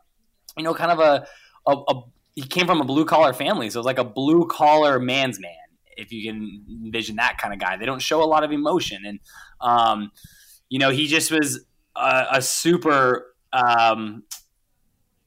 [0.57, 1.25] you know kind of a,
[1.65, 2.01] a, a
[2.35, 5.39] he came from a blue collar family, so it was like a blue collar man's
[5.39, 5.51] man.
[5.95, 9.03] If you can envision that kind of guy, they don't show a lot of emotion,
[9.05, 9.19] and
[9.61, 10.11] um,
[10.69, 11.65] you know, he just was
[11.95, 14.23] a, a super um,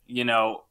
[0.07, 0.65] you know,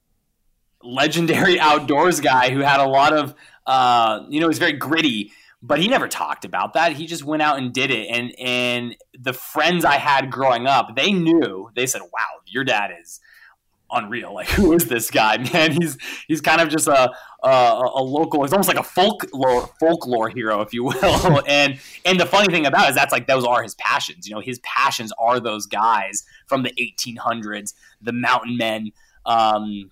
[0.83, 3.33] legendary outdoors guy who had a lot of,
[3.65, 5.31] uh, you know, he's very gritty,
[5.61, 6.93] but he never talked about that.
[6.93, 8.07] He just went out and did it.
[8.09, 11.71] And and the friends I had growing up, they knew.
[11.75, 13.19] They said, "Wow, your dad is."
[13.95, 14.33] Unreal.
[14.33, 15.71] Like, who is this guy, man?
[15.71, 17.11] He's he's kind of just a
[17.43, 18.43] a, a local.
[18.43, 21.41] He's almost like a folklore folklore hero, if you will.
[21.47, 24.27] and and the funny thing about it is that's like those are his passions.
[24.27, 28.91] You know, his passions are those guys from the 1800s, the mountain men.
[29.25, 29.91] Um,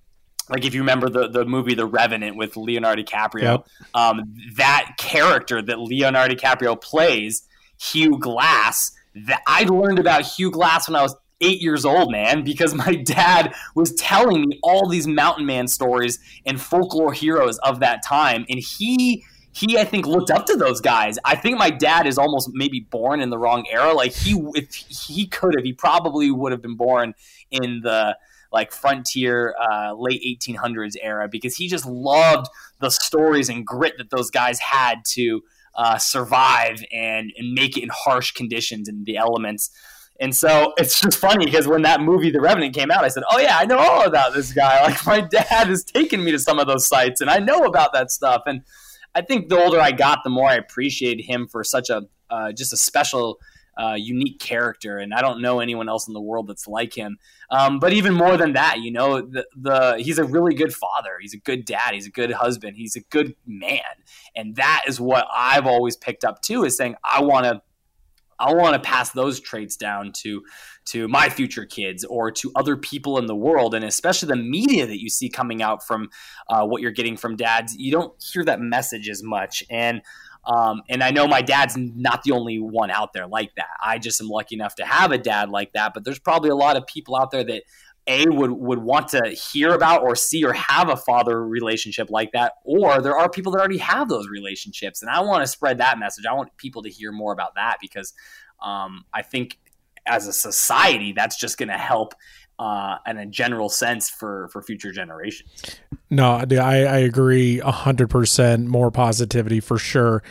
[0.49, 3.67] like if you remember the the movie The Revenant with Leonardo DiCaprio, yep.
[3.93, 7.47] um, that character that Leonardo DiCaprio plays,
[7.79, 8.91] Hugh Glass.
[9.15, 12.95] That I learned about Hugh Glass when I was eight years old, man, because my
[12.95, 18.45] dad was telling me all these mountain man stories and folklore heroes of that time,
[18.49, 19.23] and he
[19.53, 21.19] he I think looked up to those guys.
[21.23, 23.93] I think my dad is almost maybe born in the wrong era.
[23.93, 27.13] Like he if he could have, he probably would have been born
[27.51, 28.17] in the
[28.51, 32.47] like frontier uh, late 1800s era because he just loved
[32.79, 35.41] the stories and grit that those guys had to
[35.75, 39.71] uh, survive and, and make it in harsh conditions and the elements.
[40.19, 43.23] And so it's just funny because when that movie, The Revenant, came out, I said,
[43.29, 44.83] "Oh yeah, I know all about this guy.
[44.83, 47.93] Like my dad has taken me to some of those sites, and I know about
[47.93, 48.61] that stuff." And
[49.15, 52.51] I think the older I got, the more I appreciated him for such a uh,
[52.51, 53.39] just a special,
[53.77, 54.97] uh, unique character.
[54.97, 57.17] And I don't know anyone else in the world that's like him.
[57.49, 61.17] Um, but even more than that, you know, the, the he's a really good father.
[61.21, 61.93] He's a good dad.
[61.93, 62.77] He's a good husband.
[62.77, 63.81] He's a good man.
[64.35, 67.61] And that is what I've always picked up too, is saying I want to
[68.39, 70.43] I want to pass those traits down to
[70.85, 74.85] to my future kids or to other people in the world, and especially the media
[74.85, 76.09] that you see coming out from
[76.49, 77.75] uh, what you're getting from dads.
[77.77, 80.01] You don't hear that message as much, and
[80.45, 83.69] um, and I know my dad's not the only one out there like that.
[83.83, 86.55] I just am lucky enough to have a dad like that, but there's probably a
[86.55, 87.63] lot of people out there that
[88.07, 92.31] a would would want to hear about or see or have a father relationship like
[92.33, 95.77] that or there are people that already have those relationships and i want to spread
[95.77, 96.25] that message.
[96.25, 98.13] I want people to hear more about that because
[98.61, 99.59] um, i think
[100.05, 102.13] as a society that's just going to help
[102.59, 105.49] uh, in a general sense for for future generations.
[106.09, 110.23] No i, I agree 100% more positivity for sure.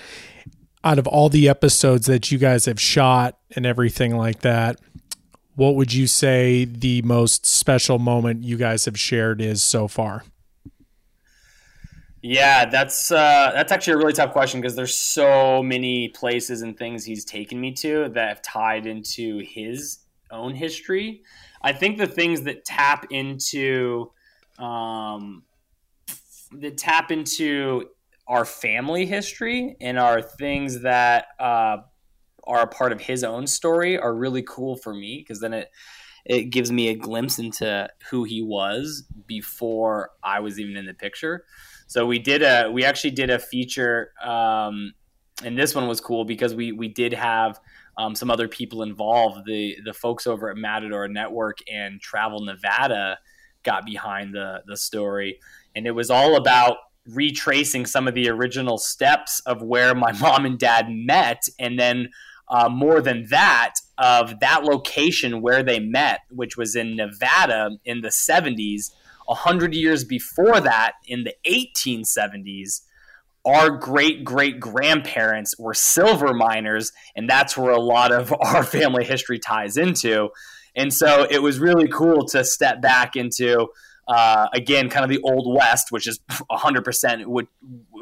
[0.84, 4.80] Out of all the episodes that you guys have shot and everything like that
[5.54, 10.24] what would you say the most special moment you guys have shared is so far?
[12.22, 16.78] Yeah, that's uh, that's actually a really tough question because there's so many places and
[16.78, 19.98] things he's taken me to that have tied into his
[20.30, 21.22] own history.
[21.62, 24.12] I think the things that tap into
[24.58, 25.42] um,
[26.52, 27.88] that tap into
[28.28, 31.78] our family history and are things that uh,
[32.44, 35.70] are a part of his own story are really cool for me because then it
[36.24, 40.94] it gives me a glimpse into who he was before I was even in the
[40.94, 41.44] picture.
[41.86, 44.94] So we did a we actually did a feature, um,
[45.44, 47.60] and this one was cool because we we did have
[47.98, 49.46] um, some other people involved.
[49.46, 53.18] The the folks over at Matador Network and Travel Nevada
[53.62, 55.38] got behind the the story,
[55.74, 56.78] and it was all about
[57.08, 62.08] retracing some of the original steps of where my mom and dad met, and then
[62.52, 68.02] uh, more than that of that location where they met, which was in Nevada in
[68.02, 68.92] the 70s.
[69.28, 72.82] A hundred years before that, in the 1870s,
[73.46, 79.04] our great great grandparents were silver miners, and that's where a lot of our family
[79.04, 80.28] history ties into.
[80.76, 83.68] And so it was really cool to step back into
[84.08, 86.18] uh, again, kind of the old west, which is
[86.50, 87.46] 100% what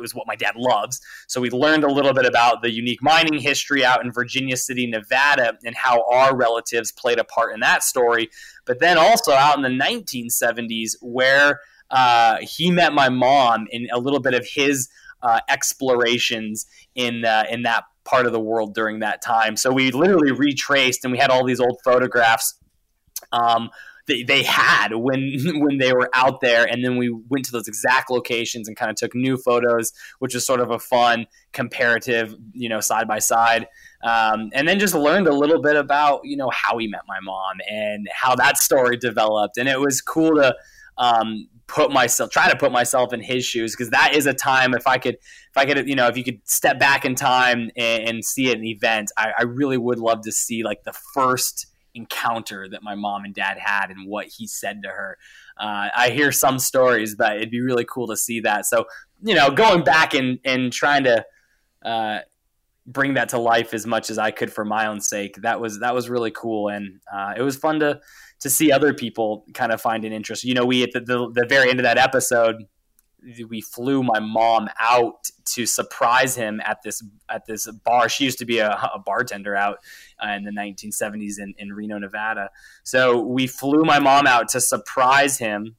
[0.00, 1.00] was what my dad loves.
[1.28, 4.86] So we learned a little bit about the unique mining history out in Virginia City,
[4.86, 8.30] Nevada, and how our relatives played a part in that story.
[8.64, 13.98] But then also out in the 1970s, where uh, he met my mom in a
[13.98, 14.88] little bit of his
[15.22, 19.56] uh, explorations in uh, in that part of the world during that time.
[19.56, 22.54] So we literally retraced, and we had all these old photographs.
[23.32, 23.70] Um,
[24.10, 26.64] they, they had when when they were out there.
[26.64, 30.34] And then we went to those exact locations and kind of took new photos which
[30.34, 33.66] was sort of a fun comparative you know side by side.
[34.02, 37.20] Um, and then just learned a little bit about you know how he met my
[37.22, 39.56] mom and how that story developed.
[39.56, 40.54] And it was cool to
[40.98, 44.74] um, put myself try to put myself in his shoes because that is a time
[44.74, 47.70] if i could if i could you know if you could step back in time
[47.76, 51.69] and, and see an event I, I, really would love to see like the first
[51.94, 55.18] encounter that my mom and dad had and what he said to her.
[55.58, 58.66] Uh, i hear some stories but it'd be really cool to see that.
[58.66, 58.86] So
[59.22, 61.24] you know going back and and trying to
[61.84, 62.20] uh,
[62.86, 65.80] bring that to life as much as i could for my own sake that was
[65.80, 66.68] that was really cool.
[66.68, 68.00] And uh, it was fun to
[68.40, 70.44] to see other people kind of find an interest.
[70.44, 72.64] You know, we at the, the, the very end of that episode,
[73.48, 78.08] we flew my mom out to surprise him at this at this bar.
[78.08, 79.78] She used to be a, a bartender out
[80.24, 82.50] uh, in the 1970s in, in Reno, Nevada.
[82.82, 85.76] So we flew my mom out to surprise him.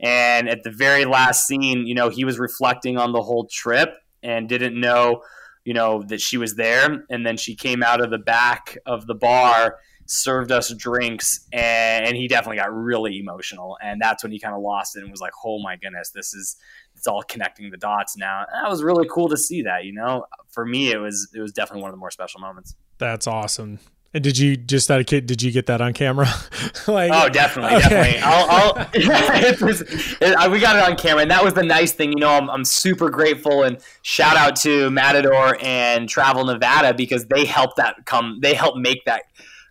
[0.00, 3.90] And at the very last scene, you know, he was reflecting on the whole trip
[4.22, 5.22] and didn't know,
[5.64, 7.04] you know, that she was there.
[7.10, 9.78] And then she came out of the back of the bar
[10.08, 13.76] served us drinks, and, he definitely got really emotional.
[13.82, 16.34] And that's when he kind of lost it and was like, "Oh my goodness, this
[16.34, 16.56] is
[16.96, 19.84] it's all connecting the dots now." And that was really cool to see that.
[19.84, 22.74] You know, for me, it was it was definitely one of the more special moments.
[22.98, 23.78] That's awesome.
[24.14, 25.26] And did you just that kid?
[25.26, 26.26] Did you get that on camera?
[26.88, 27.88] like, oh, definitely, okay.
[27.88, 28.20] definitely.
[28.24, 31.92] I'll, I'll it was, it, we got it on camera, and that was the nice
[31.92, 32.12] thing.
[32.12, 37.26] You know, I'm, I'm super grateful, and shout out to Matador and Travel Nevada because
[37.26, 38.38] they helped that come.
[38.40, 39.24] They helped make that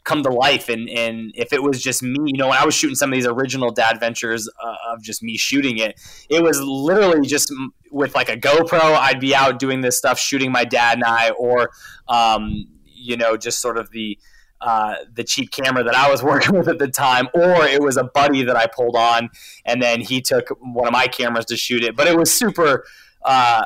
[0.07, 0.69] come to life.
[0.69, 3.15] And and if it was just me, you know, when I was shooting some of
[3.15, 5.99] these original dad ventures uh, of just me shooting it,
[6.29, 7.53] it was literally just
[7.91, 8.79] with like a GoPro.
[8.81, 11.69] I'd be out doing this stuff, shooting my dad and I, or
[12.07, 14.17] um, you know, just sort of the
[14.61, 17.97] uh, the cheap camera that I was working with at the time, or it was
[17.97, 19.29] a buddy that I pulled on,
[19.65, 21.95] and then he took one of my cameras to shoot it.
[21.95, 22.85] But it was super,
[23.23, 23.65] uh,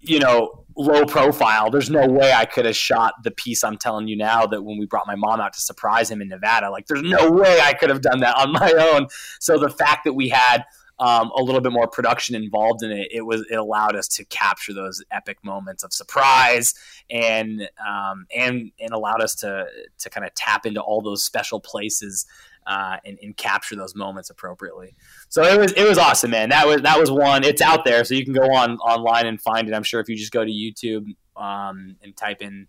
[0.00, 1.70] you know, low profile.
[1.70, 4.78] There's no way I could have shot the piece I'm telling you now that when
[4.78, 6.70] we brought my mom out to surprise him in Nevada.
[6.70, 9.08] Like, there's no way I could have done that on my own.
[9.40, 10.64] So the fact that we had
[10.98, 14.24] um, a little bit more production involved in it, it was it allowed us to
[14.24, 16.74] capture those epic moments of surprise
[17.10, 19.66] and um, and and allowed us to
[19.98, 22.24] to kind of tap into all those special places
[22.66, 24.94] uh, and, and, capture those moments appropriately.
[25.28, 26.48] So it was it was awesome, man.
[26.48, 27.44] That was that was one.
[27.44, 29.74] It's out there, so you can go on online and find it.
[29.74, 31.06] I'm sure if you just go to YouTube
[31.36, 32.66] um, and type in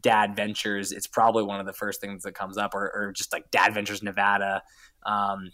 [0.00, 3.32] Dad Ventures, it's probably one of the first things that comes up, or, or just
[3.32, 4.62] like Dad Ventures Nevada.
[5.06, 5.52] Um,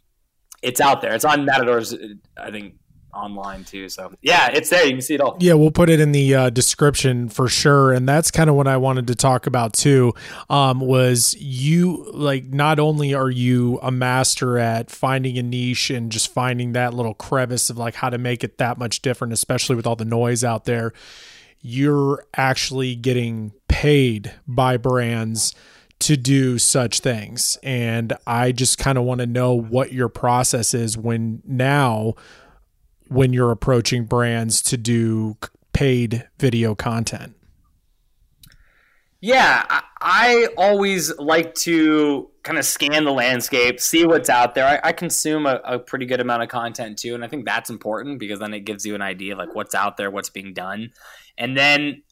[0.62, 1.14] it's out there.
[1.14, 1.95] It's on Matador's,
[2.36, 2.74] I think,
[3.14, 3.88] online too.
[3.88, 4.84] So yeah, it's there.
[4.84, 5.36] You can see it all.
[5.40, 7.92] Yeah, we'll put it in the uh, description for sure.
[7.92, 10.14] And that's kind of what I wanted to talk about too.
[10.50, 16.10] Um, was you like not only are you a master at finding a niche and
[16.10, 19.76] just finding that little crevice of like how to make it that much different, especially
[19.76, 20.92] with all the noise out there.
[21.60, 25.54] You're actually getting paid by brands
[26.00, 27.56] to do such things.
[27.62, 32.14] And I just kind of want to know what your process is when now
[33.09, 35.36] when you're approaching brands to do
[35.72, 37.34] paid video content?
[39.20, 39.64] Yeah,
[40.02, 44.66] I, always like to kind of scan the landscape, see what's out there.
[44.66, 47.70] I, I consume a, a, pretty good amount of content too, and I think that's
[47.70, 50.52] important because then it gives you an idea of like what's out there, what's being
[50.52, 50.90] done,
[51.38, 52.02] and then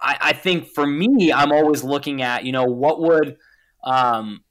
[0.00, 3.36] I, I think for me, I'm always looking at you know what would
[3.84, 4.42] um,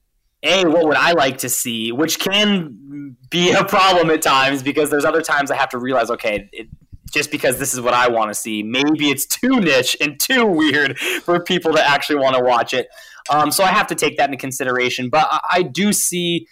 [0.44, 4.90] a what would I like to see, which can be a problem at times because
[4.90, 6.68] there's other times I have to realize, okay, it,
[7.12, 10.46] just because this is what I want to see, maybe it's too niche and too
[10.46, 12.88] weird for people to actually want to watch it.
[13.30, 15.10] Um, so I have to take that into consideration.
[15.10, 16.48] But I, I do see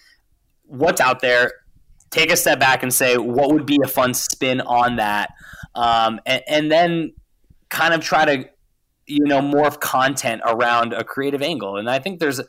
[0.64, 1.52] what's out there,
[2.12, 5.32] take a step back and say what would be a fun spin on that,
[5.76, 7.14] um, and, and then
[7.70, 8.50] kind of try to
[9.08, 11.78] you know morph content around a creative angle.
[11.78, 12.40] And I think there's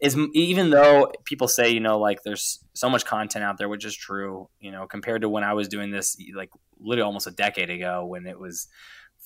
[0.00, 3.84] is even though people say you know like there's so much content out there which
[3.84, 7.32] is true you know compared to when i was doing this like literally almost a
[7.32, 8.68] decade ago when it was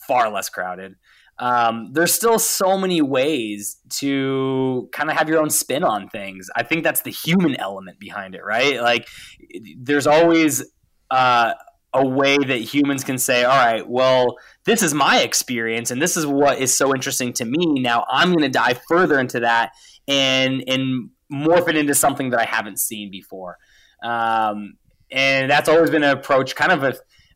[0.07, 0.95] far less crowded
[1.37, 6.49] um, there's still so many ways to kind of have your own spin on things
[6.55, 9.09] i think that's the human element behind it right like
[9.79, 10.64] there's always
[11.11, 11.53] uh,
[11.95, 16.16] a way that humans can say, all right, well, this is my experience and this
[16.16, 17.81] is what is so interesting to me.
[17.81, 19.70] Now I'm going to dive further into that
[20.09, 23.59] and and morph it into something that I haven't seen before.
[24.03, 24.75] Um,
[25.11, 26.95] and that's always been an approach, kind of a,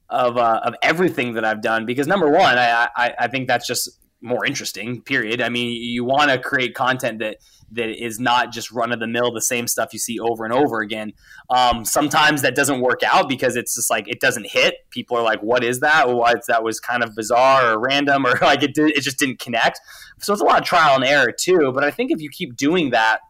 [0.09, 1.87] of uh, of everything that I've done.
[1.87, 5.03] Because number one, I, I, I think that's just more interesting.
[5.03, 5.41] Period.
[5.41, 7.39] I mean, you want to create content that
[7.73, 10.53] that is not just run of the mill, the same stuff you see over and
[10.53, 11.13] over again.
[11.51, 14.75] Um, sometimes that doesn't work out because it's just like it doesn't hit.
[14.91, 16.09] People are like, "What is that?
[16.09, 19.39] Well, that was kind of bizarre or random, or like it did, it just didn't
[19.39, 19.81] connect."
[20.21, 21.73] So it's a lot of trial and error too.
[21.75, 23.21] But I think if you keep doing that,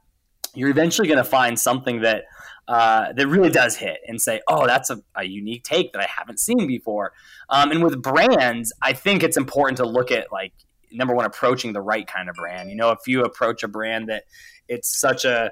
[0.54, 2.24] you're eventually going to find something that.
[2.66, 6.06] Uh, that really does hit and say, oh, that's a, a unique take that I
[6.06, 7.14] haven't seen before.
[7.48, 10.52] Um, and with brands, I think it's important to look at like
[10.92, 12.70] number one approaching the right kind of brand.
[12.70, 14.24] You know if you approach a brand that
[14.68, 15.50] it's such a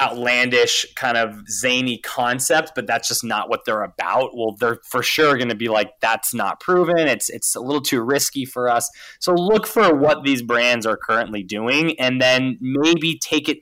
[0.00, 5.00] outlandish kind of zany concept but that's just not what they're about well they're for
[5.00, 6.98] sure going to be like that's not proven.
[6.98, 8.90] It's it's a little too risky for us.
[9.20, 13.58] So look for what these brands are currently doing and then maybe take it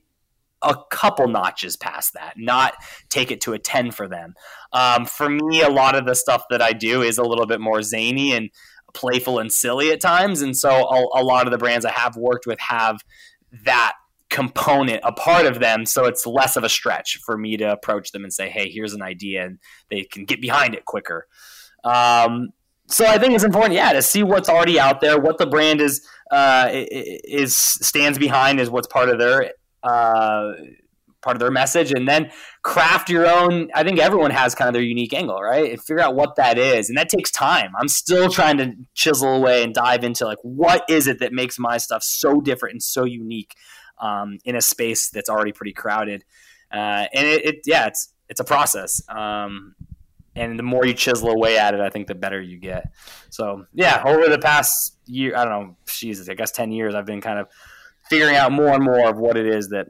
[0.63, 2.75] a couple notches past that, not
[3.09, 4.35] take it to a 10 for them.
[4.73, 7.61] Um, for me, a lot of the stuff that I do is a little bit
[7.61, 8.51] more zany and
[8.95, 10.43] playful and silly at times.
[10.43, 13.01] And so a, a lot of the brands I have worked with have
[13.64, 13.95] that
[14.30, 18.12] component a part of them so it's less of a stretch for me to approach
[18.12, 19.59] them and say hey here's an idea and
[19.91, 21.26] they can get behind it quicker
[21.82, 22.51] um,
[22.86, 25.80] so i think it's important yeah to see what's already out there what the brand
[25.80, 29.51] is uh, is stands behind is what's part of their
[29.82, 30.53] uh,
[31.23, 32.31] part of their message and then
[32.62, 35.71] craft your own i think everyone has kind of their unique angle right?
[35.71, 37.73] And figure out what that is and that takes time.
[37.77, 41.59] I'm still trying to chisel away and dive into like what is it that makes
[41.59, 43.55] my stuff so different and so unique
[43.99, 46.25] um, in a space that's already pretty crowded.
[46.73, 49.03] Uh, and it, it, yeah it's it's a process.
[49.09, 49.75] Um,
[50.37, 52.93] and the more you chisel away at it i think the better you get.
[53.31, 57.05] So yeah over the past year i don't know jesus i guess 10 years i've
[57.05, 57.49] been kind of
[58.09, 59.89] figuring out more and more of what it is that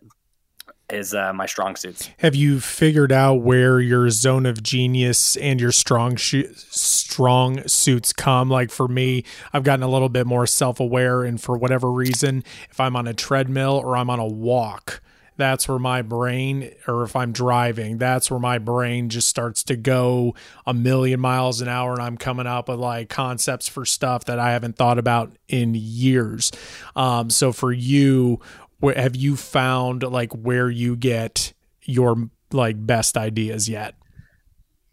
[0.92, 2.10] is uh, my strong suits.
[2.18, 8.12] Have you figured out where your zone of genius and your strong sh- strong suits
[8.12, 8.48] come?
[8.48, 12.44] Like for me, I've gotten a little bit more self aware, and for whatever reason,
[12.70, 15.00] if I'm on a treadmill or I'm on a walk,
[15.40, 19.76] that's where my brain, or if I'm driving, that's where my brain just starts to
[19.76, 20.34] go
[20.66, 24.38] a million miles an hour, and I'm coming up with like concepts for stuff that
[24.38, 26.52] I haven't thought about in years.
[26.94, 28.38] Um, so for you,
[28.82, 31.52] have you found like where you get
[31.82, 33.94] your like best ideas yet?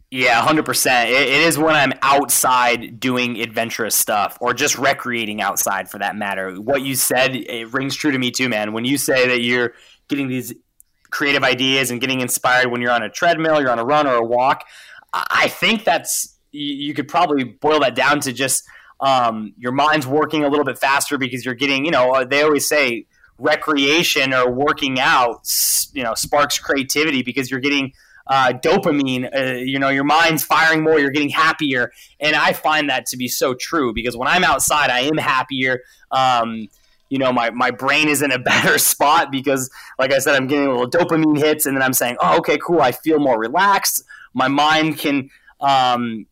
[0.10, 1.10] Yeah, hundred percent.
[1.10, 6.56] It is when I'm outside doing adventurous stuff, or just recreating outside, for that matter.
[6.62, 8.72] What you said it rings true to me too, man.
[8.72, 9.74] When you say that you're
[10.08, 10.54] getting these
[11.10, 14.16] creative ideas and getting inspired when you're on a treadmill, you're on a run or
[14.16, 14.64] a walk,
[15.14, 18.64] I think that's you could probably boil that down to just
[19.02, 22.68] um, your mind's working a little bit faster because you're getting, you know, they always
[22.68, 23.06] say
[23.38, 25.42] recreation or working out,
[25.94, 27.94] you know, sparks creativity because you're getting
[28.28, 29.34] uh, dopamine.
[29.34, 31.00] Uh, you know, your mind's firing more.
[31.00, 34.90] You're getting happier, and I find that to be so true because when I'm outside,
[34.90, 35.82] I am happier.
[36.12, 36.68] Um,
[37.10, 40.48] you know, my, my brain is in a better spot because, like I said, I'm
[40.48, 42.82] getting a little dopamine hits, and then I'm saying, oh, okay, cool.
[42.82, 44.04] I feel more relaxed.
[44.34, 45.30] My mind can
[45.62, 46.26] um,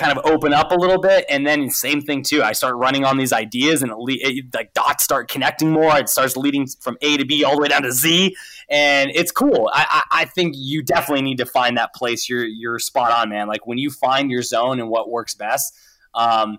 [0.00, 1.26] kind of open up a little bit.
[1.28, 4.72] And then same thing too i start running on these ideas and it, it, like
[4.72, 5.96] dots start connecting more.
[5.98, 8.34] It starts leading from a to b all the way down to z.
[8.70, 9.70] And it's cool.
[9.74, 12.28] I, I, I think you definitely need to find that place.
[12.28, 13.46] You're you're spot on man.
[13.46, 15.74] Like when you find your zone and what works best
[16.14, 16.58] um,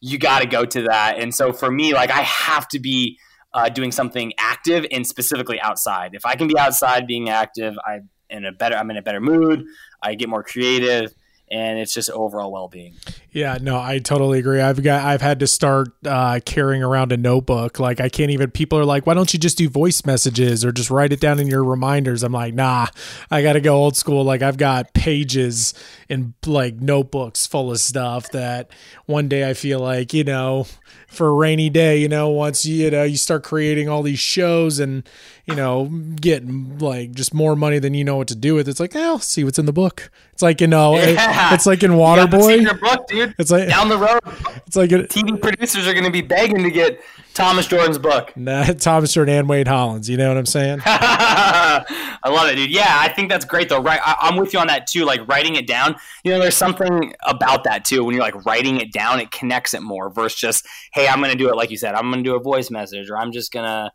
[0.00, 1.18] you got to go to that.
[1.18, 3.18] And so for me like i have to be
[3.52, 6.14] uh, doing something active and specifically outside.
[6.14, 9.20] If i can be outside being active i in a better i'm in a better
[9.20, 9.64] mood.
[10.00, 11.12] I get more creative
[11.48, 12.94] and it's just overall well-being.
[13.36, 14.62] Yeah, no, I totally agree.
[14.62, 17.78] I've got I've had to start uh, carrying around a notebook.
[17.78, 18.50] Like I can't even.
[18.50, 21.38] People are like, "Why don't you just do voice messages or just write it down
[21.38, 22.86] in your reminders?" I'm like, "Nah,
[23.30, 25.74] I got to go old school." Like I've got pages
[26.08, 28.70] and like notebooks full of stuff that
[29.04, 30.66] one day I feel like you know
[31.06, 31.98] for a rainy day.
[31.98, 35.06] You know, once you, you know you start creating all these shows and
[35.44, 35.90] you know
[36.22, 38.66] getting like just more money than you know what to do with.
[38.66, 40.10] It's like, oh, see what's in the book.
[40.32, 41.50] It's like you know, yeah.
[41.50, 43.25] it, it's like in Waterboy.
[43.26, 43.34] Dude.
[43.38, 44.20] It's like down the road.
[44.66, 47.00] It's like TV producers are going to be begging to get
[47.34, 48.36] Thomas Jordan's book.
[48.36, 50.08] Nah, Thomas Jordan and Wade Holland's.
[50.08, 50.80] You know what I'm saying?
[50.86, 51.84] I
[52.24, 52.70] love it, dude.
[52.70, 53.80] Yeah, I think that's great though.
[53.80, 55.04] Right, I, am with you on that too.
[55.04, 55.94] Like writing it down.
[56.24, 58.02] You know, there's something about that too.
[58.02, 61.30] When you're like writing it down, it connects it more versus just, hey, I'm going
[61.30, 61.94] to do it like you said.
[61.94, 63.92] I'm going to do a voice message, or I'm just going to,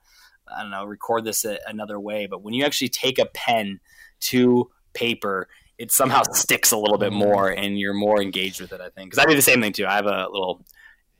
[0.55, 2.27] I don't know, record this another way.
[2.27, 3.81] But when you actually take a pen
[4.21, 5.49] to paper
[5.81, 9.09] it somehow sticks a little bit more and you're more engaged with it i think.
[9.09, 9.85] Because i do the same thing too.
[9.87, 10.63] I have a little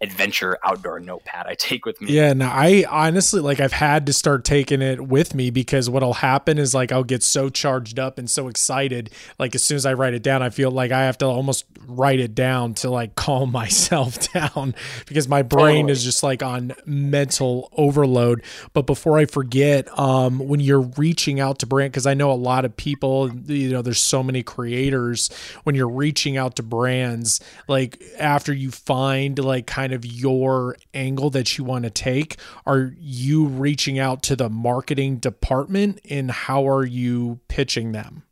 [0.02, 2.12] adventure outdoor notepad I take with me.
[2.12, 6.16] Yeah, no, I honestly like I've had to start taking it with me because what'll
[6.16, 9.12] happen is like I'll get so charged up and so excited.
[9.38, 11.66] Like as soon as I write it down, I feel like I have to almost
[11.86, 14.74] write it down to like calm myself down
[15.06, 15.92] because my brain totally.
[15.92, 18.44] is just like on mental overload.
[18.74, 22.34] But before I forget, um, when you're reaching out to brand, because I know a
[22.34, 25.30] lot of people, you know, there's so many creators.
[25.64, 31.30] When you're reaching out to brands, like after you find like kind of your angle
[31.32, 36.68] that you want to take, are you reaching out to the marketing department and how
[36.68, 38.24] are you pitching them?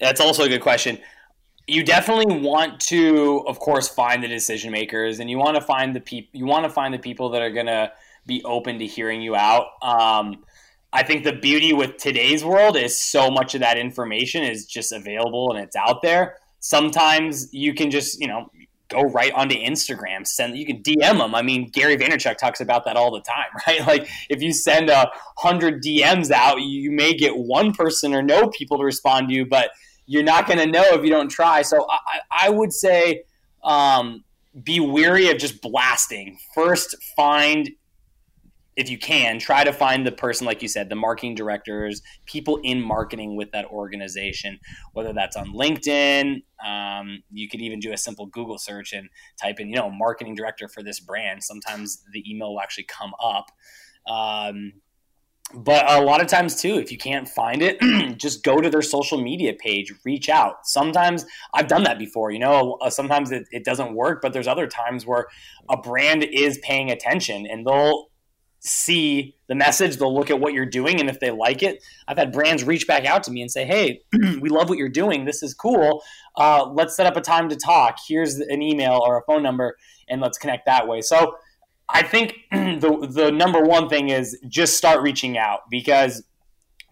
[0.00, 0.98] That's also a good question.
[1.66, 5.96] You definitely want to, of course, find the decision makers, and you want to find
[5.96, 6.38] the people.
[6.38, 7.92] You want to find the people that are going to
[8.26, 9.66] be open to hearing you out.
[9.82, 10.44] Um,
[10.92, 14.92] I think the beauty with today's world is so much of that information is just
[14.92, 16.36] available and it's out there.
[16.60, 18.48] Sometimes you can just, you know,
[18.88, 21.34] go right onto Instagram, send you can DM them.
[21.34, 23.86] I mean, Gary Vaynerchuk talks about that all the time, right?
[23.86, 28.48] Like if you send a hundred DMs out, you may get one person or no
[28.48, 29.70] people to respond to you, but
[30.06, 31.62] you're not going to know if you don't try.
[31.62, 33.24] So I, I would say
[33.64, 34.22] um,
[34.62, 36.38] be weary of just blasting.
[36.54, 37.70] First, find
[38.76, 42.60] if you can, try to find the person, like you said, the marketing directors, people
[42.62, 44.60] in marketing with that organization,
[44.92, 46.42] whether that's on LinkedIn.
[46.64, 49.08] Um, you could even do a simple Google search and
[49.40, 51.42] type in, you know, marketing director for this brand.
[51.42, 53.46] Sometimes the email will actually come up.
[54.06, 54.74] Um,
[55.54, 57.80] but a lot of times too if you can't find it
[58.18, 61.24] just go to their social media page reach out sometimes
[61.54, 64.66] i've done that before you know uh, sometimes it, it doesn't work but there's other
[64.66, 65.26] times where
[65.70, 68.08] a brand is paying attention and they'll
[68.66, 72.18] see the message they'll look at what you're doing and if they like it i've
[72.18, 74.00] had brands reach back out to me and say hey
[74.40, 75.24] we love what you're doing.
[75.24, 76.02] This is cool.
[76.36, 77.98] Uh, let's set up a time to talk.
[78.06, 79.76] Here's an email or a phone number
[80.08, 81.00] and let's connect that way.
[81.00, 81.36] So
[81.88, 86.24] I think the the number one thing is just start reaching out because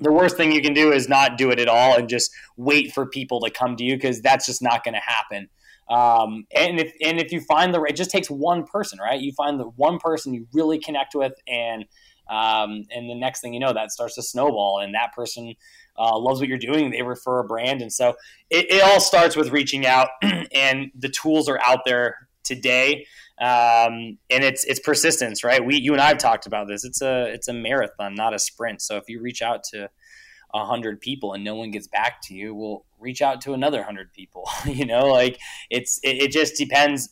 [0.01, 2.93] the worst thing you can do is not do it at all and just wait
[2.93, 5.49] for people to come to you because that's just not going to happen.
[5.89, 9.21] Um, and if and if you find the right it just takes one person, right?
[9.21, 11.85] You find the one person you really connect with, and
[12.29, 15.55] um, and the next thing you know, that starts to snowball, and that person
[15.99, 16.91] uh, loves what you're doing.
[16.91, 18.15] They refer a brand, and so
[18.51, 23.07] it, it all starts with reaching out, and the tools are out there today
[23.39, 25.65] um, and it's it's persistence, right?
[25.65, 26.85] We you and I have talked about this.
[26.85, 28.81] It's a it's a marathon, not a sprint.
[28.81, 29.91] So if you reach out to
[30.53, 34.13] hundred people and no one gets back to you, well, reach out to another hundred
[34.13, 34.49] people.
[34.67, 35.39] you know, like
[35.71, 37.11] it's it, it, just depends.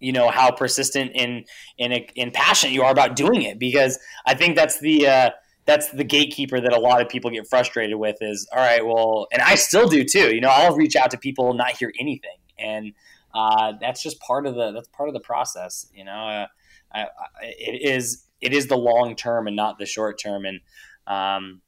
[0.00, 1.44] You know how persistent and
[1.78, 5.30] in and passionate you are about doing it, because I think that's the uh,
[5.66, 8.16] that's the gatekeeper that a lot of people get frustrated with.
[8.20, 10.34] Is all right, well, and I still do too.
[10.34, 12.92] You know, I'll reach out to people not hear anything, and
[13.34, 15.86] uh, that's just part of the that's part of the process.
[15.94, 16.46] You know, uh,
[16.92, 17.06] I, I,
[17.42, 20.60] it is it is the long term and not the short term, and
[21.06, 21.60] um,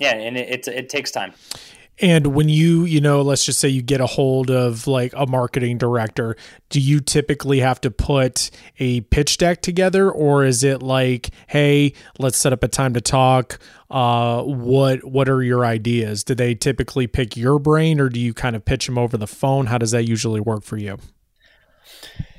[0.00, 1.32] yeah, and it, it, it takes time.
[2.00, 5.26] And when you, you know, let's just say you get a hold of like a
[5.26, 6.36] marketing director,
[6.68, 11.92] do you typically have to put a pitch deck together or is it like, hey,
[12.18, 13.60] let's set up a time to talk?
[13.90, 16.24] Uh, what what are your ideas?
[16.24, 19.28] Do they typically pick your brain or do you kind of pitch them over the
[19.28, 19.66] phone?
[19.66, 20.98] How does that usually work for you?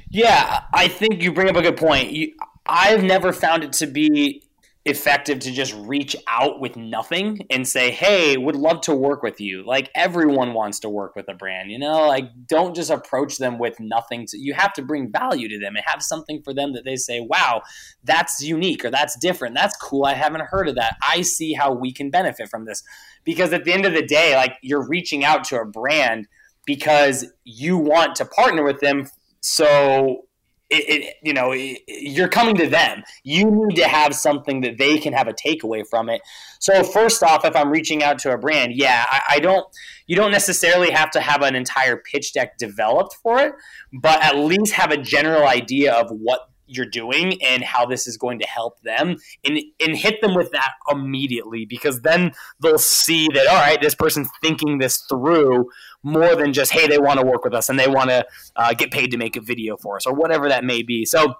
[0.09, 2.11] Yeah, I think you bring up a good point.
[2.11, 2.33] You,
[2.65, 4.44] I've never found it to be
[4.85, 9.41] effective to just reach out with nothing and say, "Hey, would love to work with
[9.41, 12.07] you." Like everyone wants to work with a brand, you know?
[12.07, 14.27] Like don't just approach them with nothing.
[14.27, 16.95] To, you have to bring value to them and have something for them that they
[16.95, 17.63] say, "Wow,
[18.03, 19.55] that's unique or that's different.
[19.55, 20.05] That's cool.
[20.05, 20.97] I haven't heard of that.
[21.01, 22.83] I see how we can benefit from this."
[23.23, 26.27] Because at the end of the day, like you're reaching out to a brand
[26.65, 29.07] because you want to partner with them
[29.41, 30.25] so
[30.69, 33.03] it, it, you know it, you're coming to them.
[33.23, 36.21] You need to have something that they can have a takeaway from it.
[36.59, 39.65] So first off if i'm reaching out to a brand yeah I, I, don't
[40.07, 43.53] you don't necessarily have to have an entire pitch deck developed for it
[44.01, 48.17] but at least have a general idea of what you're doing and how this is
[48.17, 53.27] going to help them and, and hit them with that immediately because then they'll see
[53.33, 55.69] that all right this person's thinking this through
[56.03, 58.73] more than just hey they want to work with us and they want to uh,
[58.73, 61.35] get paid to make a video for us or whatever that may be so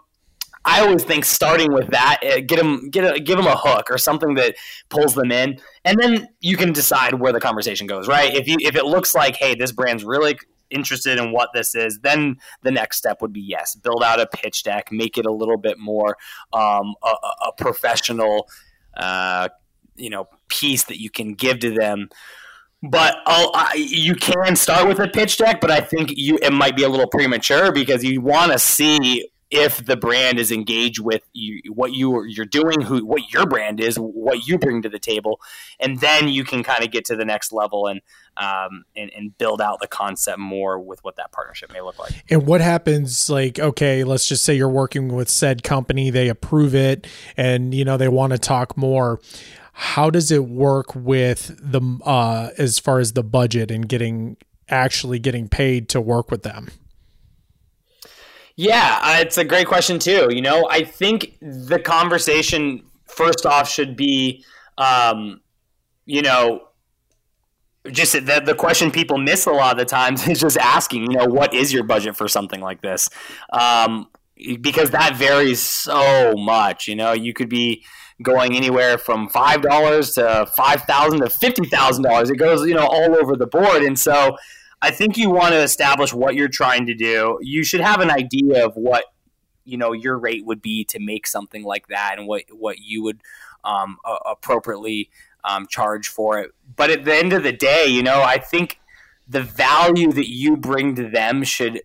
[0.67, 3.91] I always think starting with that, uh, get them, get a, give them a hook
[3.91, 4.55] or something that
[4.89, 8.07] pulls them in, and then you can decide where the conversation goes.
[8.07, 8.33] Right?
[8.33, 10.39] If you if it looks like, hey, this brand's really
[10.75, 14.27] interested in what this is, then the next step would be yes, build out a
[14.27, 16.17] pitch deck, make it a little bit more
[16.53, 17.13] um, a,
[17.47, 18.47] a, professional,
[18.97, 19.47] uh,
[19.95, 22.09] you know, piece that you can give to them.
[22.83, 26.75] But I, you can start with a pitch deck, but I think you it might
[26.75, 31.21] be a little premature because you want to see if the brand is engaged with
[31.33, 34.99] you, what you you're doing, who what your brand is, what you bring to the
[34.99, 35.39] table,
[35.79, 38.01] and then you can kind of get to the next level and,
[38.37, 42.11] um, and and build out the concept more with what that partnership may look like.
[42.29, 43.29] And what happens?
[43.29, 47.07] Like, okay, let's just say you're working with said company, they approve it,
[47.37, 49.19] and you know they want to talk more
[49.77, 54.37] how does it work with the uh, as far as the budget and getting
[54.69, 56.69] actually getting paid to work with them?
[58.55, 60.29] Yeah, uh, it's a great question too.
[60.31, 64.45] You know, I think the conversation first off should be,
[64.77, 65.41] um,
[66.05, 66.64] you know,
[67.91, 71.17] just the, the question people miss a lot of the times is just asking, you
[71.17, 73.09] know, what is your budget for something like this?
[73.51, 74.07] Um,
[74.61, 76.87] because that varies so much.
[76.87, 77.85] You know, you could be
[78.21, 82.29] going anywhere from five dollars to five thousand to fifty thousand dollars.
[82.29, 83.83] It goes, you know, all over the board.
[83.83, 84.35] And so
[84.81, 87.39] I think you want to establish what you're trying to do.
[87.41, 89.05] You should have an idea of what
[89.63, 93.03] you know your rate would be to make something like that and what what you
[93.03, 93.21] would
[93.63, 95.09] um, appropriately
[95.43, 96.51] um, charge for it.
[96.75, 98.79] But at the end of the day, you know, I think
[99.27, 101.81] the value that you bring to them should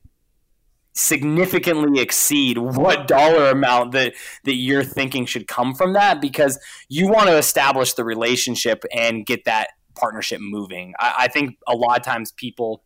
[0.93, 4.13] significantly exceed what dollar amount that
[4.45, 9.25] that you're thinking should come from that because you want to establish the relationship and
[9.25, 10.93] get that partnership moving.
[10.99, 12.83] I, I think a lot of times people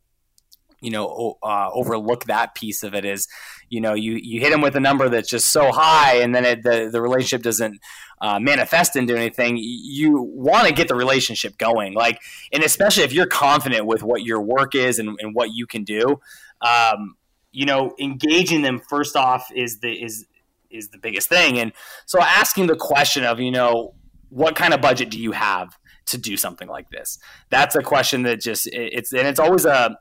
[0.81, 3.27] you know uh, overlook that piece of it is
[3.71, 6.45] you know you you hit them with a number that's just so high and then
[6.45, 7.81] it, the the relationship doesn't
[8.21, 12.19] uh, manifest into anything you want to get the relationship going like
[12.53, 15.85] and especially if you're confident with what your work is and, and what you can
[15.85, 16.19] do
[16.61, 17.17] um,
[17.55, 20.27] you know, engaging them first off is the is
[20.71, 21.59] is the biggest thing.
[21.59, 21.73] And
[22.05, 23.95] so asking the question of, you know,
[24.29, 27.19] what kind of budget do you have to do something like this?
[27.51, 29.97] That's a question that just it's and it's always a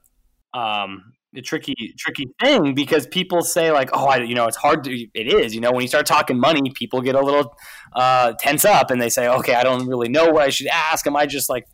[0.54, 4.84] um a tricky tricky thing because people say like oh I, you know it's hard
[4.86, 7.56] to it is you know when you start talking money people get a little
[7.94, 11.06] uh, tense up and they say okay I don't really know what I should ask
[11.08, 11.68] am I just like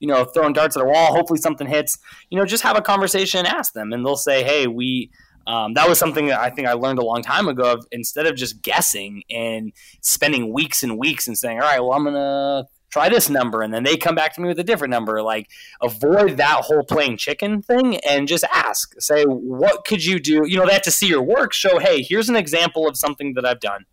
[0.00, 1.98] you know throwing darts at a wall hopefully something hits
[2.30, 5.10] you know just have a conversation and ask them and they'll say hey we
[5.46, 7.74] um, that was something that I think I learned a long time ago.
[7.74, 11.92] Of instead of just guessing and spending weeks and weeks and saying, "All right, well,
[11.92, 12.64] I'm gonna
[12.96, 15.22] try this number," and then they come back to me with a different number.
[15.22, 15.48] Like,
[15.82, 18.94] avoid that whole playing chicken thing and just ask.
[18.98, 21.52] Say, "What could you do?" You know, have to see your work.
[21.52, 23.84] Show, "Hey, here's an example of something that I've done.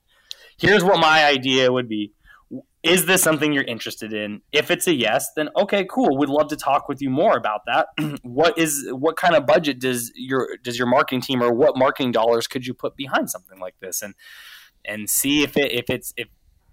[0.58, 2.12] Here's what my idea would be."
[2.84, 6.50] is this something you're interested in if it's a yes then okay cool we'd love
[6.50, 7.88] to talk with you more about that
[8.24, 12.12] what is what kind of budget does your does your marketing team or what marketing
[12.12, 14.14] dollars could you put behind something like this and
[14.86, 16.28] and see if it if it's if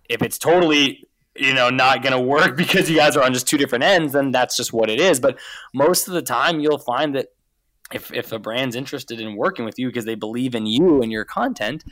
[0.09, 1.05] if it's totally
[1.37, 4.13] you know not going to work because you guys are on just two different ends
[4.13, 5.39] then that's just what it is but
[5.75, 7.29] most of the time you'll find that
[7.93, 11.11] if if a brand's interested in working with you because they believe in you and
[11.11, 11.85] your content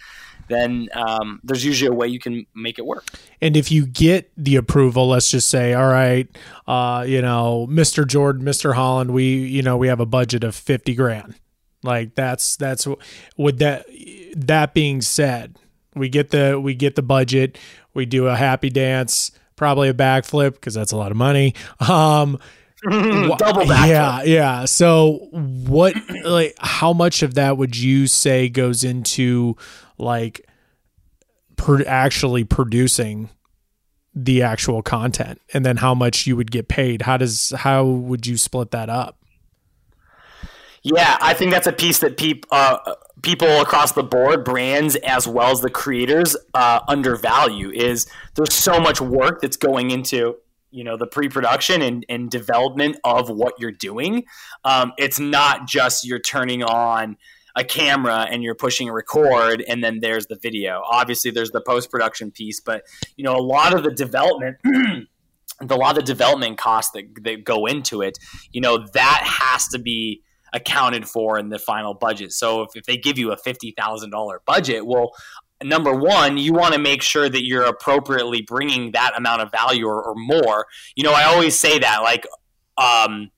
[0.49, 3.07] then um, there's usually a way you can make it work.
[3.41, 6.29] And if you get the approval, let's just say, all right,
[6.67, 8.07] uh, you know, Mr.
[8.07, 8.75] Jordan, Mr.
[8.75, 11.35] Holland, we, you know, we have a budget of 50 grand.
[11.83, 12.89] Like that's, that's
[13.37, 13.87] with that,
[14.35, 15.59] that being said,
[15.95, 17.59] we get the, we get the budget,
[17.99, 21.55] we do a happy dance, probably a backflip because that's a lot of money.
[21.81, 22.39] Um,
[22.89, 24.65] double back yeah yeah.
[24.65, 25.95] So what
[26.25, 29.57] like how much of that would you say goes into
[29.99, 30.49] like
[31.57, 33.31] per- actually producing
[34.15, 35.41] the actual content?
[35.53, 37.03] And then how much you would get paid?
[37.03, 39.19] How does how would you split that up?
[40.85, 45.27] Yeah i think that's a piece that people uh, people across the board brands as
[45.27, 50.37] well as the creators uh, undervalue is there's so much work that's going into
[50.71, 54.25] you know the pre-production and, and development of what you're doing
[54.65, 57.17] um, it's not just you're turning on
[57.57, 60.81] a camera and you're pushing a record and then there's the video.
[60.87, 62.85] Obviously there's the post production piece, but
[63.17, 64.59] you know a lot of the development
[65.61, 68.19] a lot of the development costs that, that go into it,
[68.53, 72.33] you know, that has to be accounted for in the final budget.
[72.33, 75.13] So if, if they give you a $50,000 budget, well,
[75.63, 79.87] number one, you want to make sure that you're appropriately bringing that amount of value
[79.87, 80.67] or, or more.
[80.95, 82.27] You know, I always say that, like,
[82.77, 83.31] um,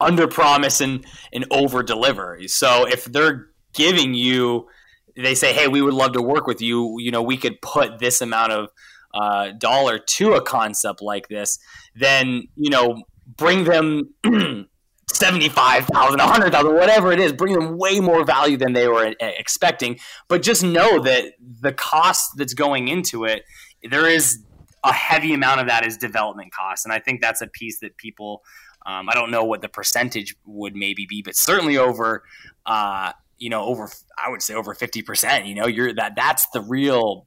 [0.00, 2.38] under promise and, and over deliver.
[2.46, 4.68] So if they're giving you,
[5.16, 7.98] they say, hey, we would love to work with you, you know, we could put
[7.98, 8.68] this amount of
[9.14, 11.58] uh, dollar to a concept like this,
[11.94, 14.14] then, you know, bring them
[15.14, 19.98] 75,000, 100,000, whatever it is, bring them way more value than they were expecting.
[20.28, 23.44] But just know that the cost that's going into it,
[23.82, 24.44] there is
[24.84, 27.96] a heavy amount of that is development costs, and I think that's a piece that
[27.96, 28.42] people.
[28.86, 32.22] Um, I don't know what the percentage would maybe be, but certainly over,
[32.66, 33.88] uh, you know, over
[34.22, 35.46] I would say over fifty percent.
[35.46, 37.26] You know, you're that that's the real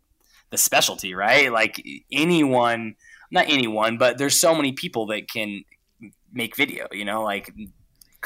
[0.52, 1.52] the specialty, right?
[1.52, 2.96] Like anyone,
[3.32, 5.64] not anyone, but there's so many people that can
[6.32, 6.88] make video.
[6.92, 7.52] You know, like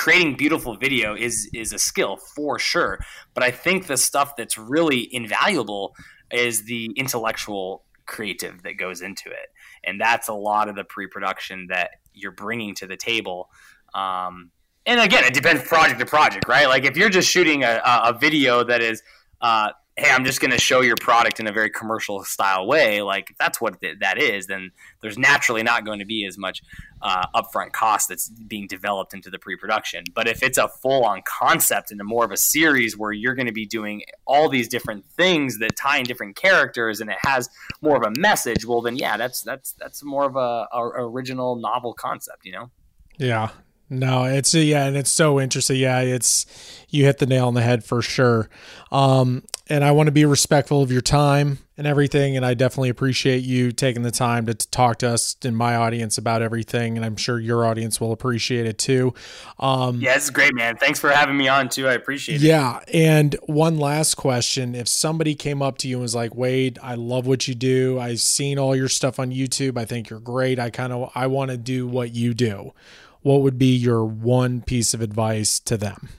[0.01, 2.99] creating beautiful video is is a skill for sure.
[3.35, 5.95] But I think the stuff that's really invaluable
[6.31, 9.49] is the intellectual creative that goes into it,
[9.83, 13.49] and that's a lot of the pre-production that you're bringing to the table.
[13.93, 14.49] Um,
[14.87, 16.67] and again, it depends project to project, right?
[16.67, 19.03] Like if you're just shooting a, a video that is
[19.39, 19.69] uh,
[20.01, 23.29] hey, I'm just going to show your product in a very commercial style way, like
[23.29, 24.71] if that's what th- that is, then
[25.01, 26.63] there's naturally not going to be as much
[27.03, 30.03] uh, upfront cost that's being developed into the pre-production.
[30.15, 33.53] But if it's a full-on concept and more of a series where you're going to
[33.53, 37.47] be doing all these different things that tie in different characters and it has
[37.81, 41.55] more of a message, well, then yeah, that's that's that's more of a, a original
[41.57, 42.71] novel concept, you know.
[43.19, 43.49] Yeah,
[43.91, 45.75] no, it's yeah, and it's so interesting.
[45.75, 46.45] Yeah, it's
[46.87, 48.49] you hit the nail on the head for sure.
[48.89, 52.37] Um, and I want to be respectful of your time and everything.
[52.37, 56.17] And I definitely appreciate you taking the time to, talk to us and my audience
[56.17, 56.95] about everything.
[56.95, 59.13] And I'm sure your audience will appreciate it too.
[59.59, 60.77] Um, yeah, it's great, man.
[60.77, 61.87] Thanks for having me on too.
[61.87, 62.41] I appreciate it.
[62.41, 62.79] Yeah.
[62.93, 66.95] And one last question: If somebody came up to you and was like, "Wade, I
[66.95, 67.99] love what you do.
[67.99, 69.77] I've seen all your stuff on YouTube.
[69.77, 70.59] I think you're great.
[70.59, 72.73] I kind of I want to do what you do."
[73.21, 76.09] What would be your one piece of advice to them?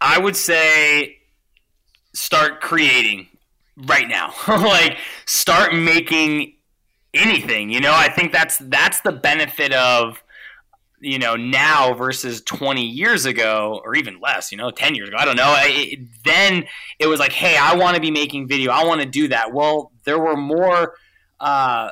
[0.00, 1.18] I would say
[2.14, 3.28] start creating
[3.76, 4.32] right now.
[4.48, 4.96] like
[5.26, 6.54] start making
[7.14, 7.70] anything.
[7.70, 10.22] You know, I think that's that's the benefit of
[11.00, 15.16] you know now versus 20 years ago or even less you know 10 years ago
[15.18, 16.66] i don't know it, then
[16.98, 19.50] it was like hey i want to be making video i want to do that
[19.50, 20.92] well there were more
[21.40, 21.90] uh,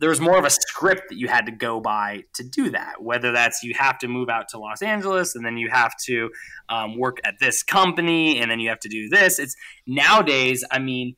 [0.00, 3.02] there was more of a script that you had to go by to do that.
[3.02, 6.30] Whether that's you have to move out to Los Angeles and then you have to
[6.68, 9.38] um, work at this company and then you have to do this.
[9.38, 9.54] It's
[9.86, 10.64] nowadays.
[10.70, 11.16] I mean,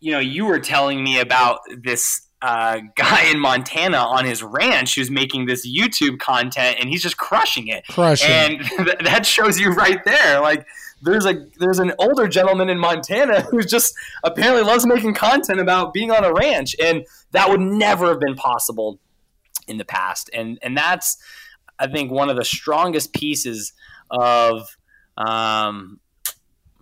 [0.00, 4.94] you know, you were telling me about this uh, guy in Montana on his ranch
[4.94, 7.84] who's making this YouTube content and he's just crushing it.
[7.88, 8.30] Crushing.
[8.30, 10.66] And th- that shows you right there, like
[11.04, 13.94] there's a there's an older gentleman in Montana who just
[14.24, 18.34] apparently loves making content about being on a ranch, and that would never have been
[18.34, 18.98] possible
[19.68, 20.30] in the past.
[20.32, 21.18] And and that's
[21.78, 23.72] I think one of the strongest pieces
[24.10, 24.76] of
[25.16, 26.00] um,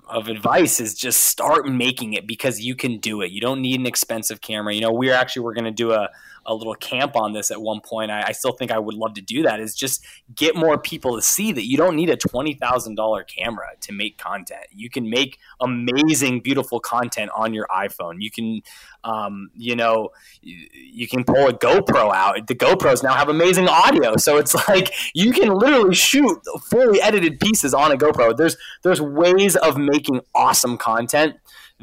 [0.08, 3.30] of advice is just start making it because you can do it.
[3.30, 4.74] You don't need an expensive camera.
[4.74, 6.08] You know, we're actually we're going to do a
[6.46, 8.10] a little camp on this at one point.
[8.10, 9.60] I, I, still think I would love to do that.
[9.60, 13.22] Is just get more people to see that you don't need a twenty thousand dollar
[13.24, 14.66] camera to make content.
[14.72, 18.16] You can make amazing, beautiful content on your iPhone.
[18.18, 18.62] You can,
[19.04, 22.46] um, you know, you, you can pull a GoPro out.
[22.46, 27.40] The GoPros now have amazing audio, so it's like you can literally shoot fully edited
[27.40, 28.36] pieces on a GoPro.
[28.36, 31.36] There's there's ways of making awesome content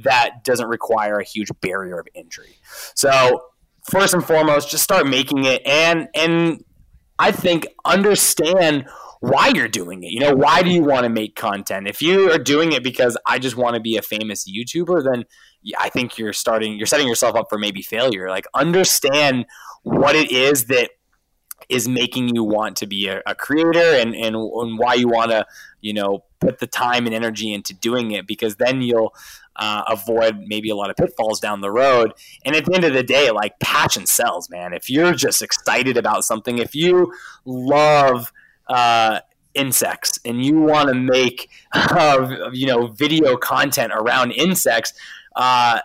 [0.03, 2.57] that doesn't require a huge barrier of entry.
[2.95, 3.43] So
[3.89, 6.63] first and foremost, just start making it and and
[7.17, 8.85] I think understand
[9.19, 10.11] why you're doing it.
[10.11, 11.87] You know, why do you want to make content?
[11.87, 15.25] If you are doing it because I just want to be a famous YouTuber, then
[15.77, 18.29] I think you're starting you're setting yourself up for maybe failure.
[18.29, 19.45] Like understand
[19.83, 20.91] what it is that
[21.67, 25.31] is making you want to be a, a creator and, and, and why you want
[25.31, 25.45] to,
[25.81, 29.13] you know, put the time and energy into doing it because then you'll
[29.55, 32.13] uh, avoid maybe a lot of pitfalls down the road.
[32.45, 34.73] And at the end of the day, like passion sells, man.
[34.73, 37.13] If you're just excited about something, if you
[37.45, 38.31] love
[38.67, 39.19] uh,
[39.53, 44.93] insects and you want to make uh, you know video content around insects.
[45.35, 45.79] Uh,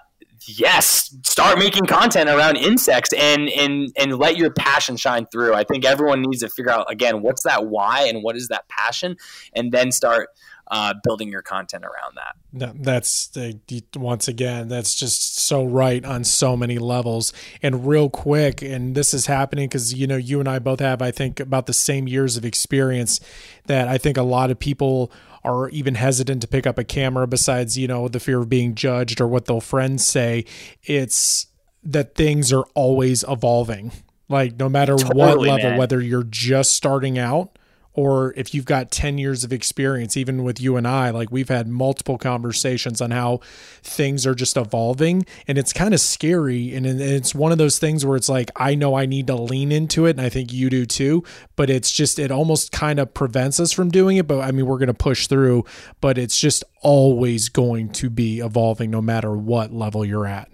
[0.47, 5.55] yes, start making content around insects and and and let your passion shine through.
[5.55, 8.69] I think everyone needs to figure out again what's that why and what is that
[8.69, 9.17] passion,
[9.55, 10.29] and then start
[10.69, 12.83] uh, building your content around that.
[12.83, 13.53] That's uh,
[13.97, 17.33] once again, that's just so right on so many levels.
[17.63, 21.03] And real quick, and this is happening because you know you and I both have,
[21.03, 23.21] I think, about the same years of experience.
[23.67, 25.13] That I think a lot of people
[25.43, 27.27] are even hesitant to pick up a camera.
[27.27, 30.45] Besides, you know, the fear of being judged or what they'll friends say.
[30.83, 31.47] It's
[31.83, 33.93] that things are always evolving.
[34.29, 35.79] Like no matter totally, what level, man.
[35.79, 37.59] whether you're just starting out
[37.95, 41.49] or if you've got 10 years of experience even with you and I like we've
[41.49, 43.41] had multiple conversations on how
[43.83, 48.05] things are just evolving and it's kind of scary and it's one of those things
[48.05, 50.69] where it's like I know I need to lean into it and I think you
[50.69, 51.25] do too
[51.57, 54.67] but it's just it almost kind of prevents us from doing it but I mean
[54.67, 55.65] we're going to push through
[56.01, 60.49] but it's just always going to be evolving no matter what level you're at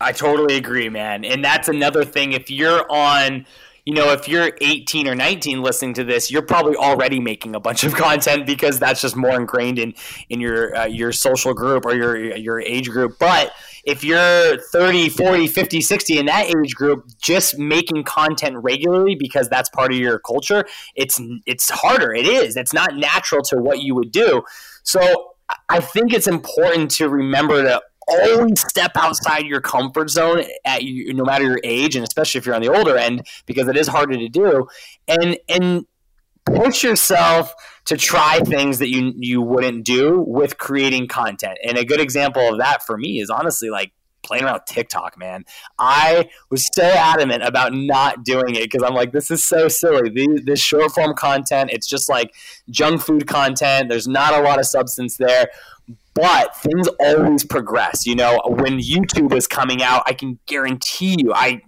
[0.00, 1.24] I totally agree, man.
[1.24, 2.32] And that's another thing.
[2.32, 3.46] If you're on,
[3.86, 7.60] you know, if you're 18 or 19 listening to this, you're probably already making a
[7.60, 9.94] bunch of content because that's just more ingrained in
[10.28, 13.16] in your uh, your social group or your your age group.
[13.20, 13.52] But
[13.84, 19.48] if you're 30, 40, 50, 60 in that age group, just making content regularly because
[19.48, 20.64] that's part of your culture,
[20.96, 22.12] it's it's harder.
[22.12, 22.56] It is.
[22.56, 24.42] It's not natural to what you would do.
[24.82, 25.34] So
[25.68, 31.12] I think it's important to remember to always step outside your comfort zone at you,
[31.14, 33.88] no matter your age, and especially if you're on the older end, because it is
[33.88, 34.66] harder to do.
[35.08, 35.86] And and
[36.44, 37.52] push yourself
[37.86, 41.58] to try things that you you wouldn't do with creating content.
[41.64, 43.92] And a good example of that for me is honestly like
[44.22, 45.44] playing around TikTok, man.
[45.78, 50.10] I was so adamant about not doing it because I'm like, this is so silly.
[50.44, 52.34] This short form content, it's just like
[52.68, 53.88] junk food content.
[53.88, 55.48] There's not a lot of substance there
[56.16, 58.06] but things always progress.
[58.06, 61.60] You know, when YouTube was coming out, I can guarantee you, I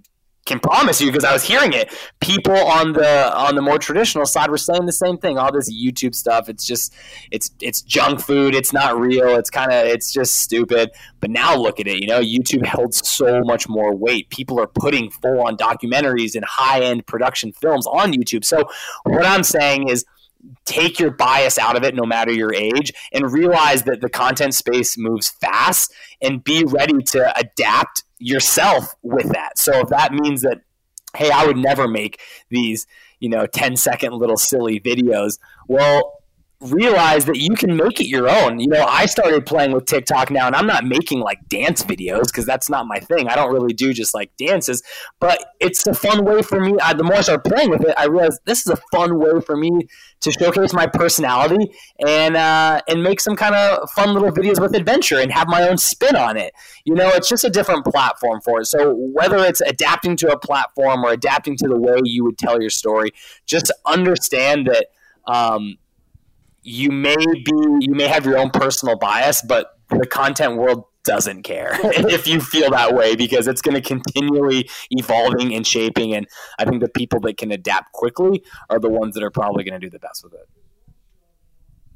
[0.46, 1.94] can promise you because I was hearing it.
[2.20, 5.36] People on the on the more traditional side were saying the same thing.
[5.36, 6.94] All this YouTube stuff, it's just
[7.30, 8.54] it's it's junk food.
[8.54, 9.36] It's not real.
[9.36, 10.90] It's kind of it's just stupid.
[11.20, 12.00] But now look at it.
[12.00, 14.30] You know, YouTube held so much more weight.
[14.30, 18.44] People are putting full on documentaries and high end production films on YouTube.
[18.44, 18.64] So
[19.04, 20.06] what I'm saying is
[20.64, 24.54] take your bias out of it no matter your age and realize that the content
[24.54, 29.58] space moves fast and be ready to adapt yourself with that.
[29.58, 30.62] So if that means that
[31.16, 32.20] hey, I would never make
[32.50, 32.86] these,
[33.18, 36.17] you know, 10 second little silly videos, well,
[36.60, 38.58] realize that you can make it your own.
[38.58, 42.24] You know, I started playing with TikTok now, and I'm not making like dance videos
[42.26, 43.28] because that's not my thing.
[43.28, 44.82] I don't really do just like dances,
[45.20, 46.74] but it's a fun way for me.
[46.82, 49.40] I, the more I start playing with it, I realize this is a fun way
[49.40, 49.86] for me
[50.20, 51.70] to showcase my personality
[52.04, 55.68] and uh, and make some kind of fun little videos with adventure and have my
[55.68, 56.52] own spin on it.
[56.84, 58.66] You know, it's just a different platform for it.
[58.66, 62.60] So whether it's adapting to a platform or adapting to the way you would tell
[62.60, 63.12] your story,
[63.46, 64.86] just understand that.
[65.26, 65.76] Um,
[66.62, 71.42] you may be you may have your own personal bias, but the content world doesn't
[71.42, 76.26] care if you feel that way because it's going to continually evolving and shaping and
[76.58, 79.80] i think the people that can adapt quickly are the ones that are probably going
[79.80, 80.46] to do the best with it.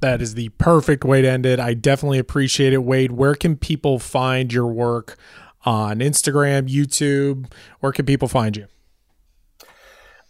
[0.01, 1.61] That is the perfect way to end it.
[1.61, 2.79] I definitely appreciate it.
[2.79, 5.17] Wade where can people find your work
[5.65, 7.53] on instagram youtube?
[7.81, 8.67] Where can people find you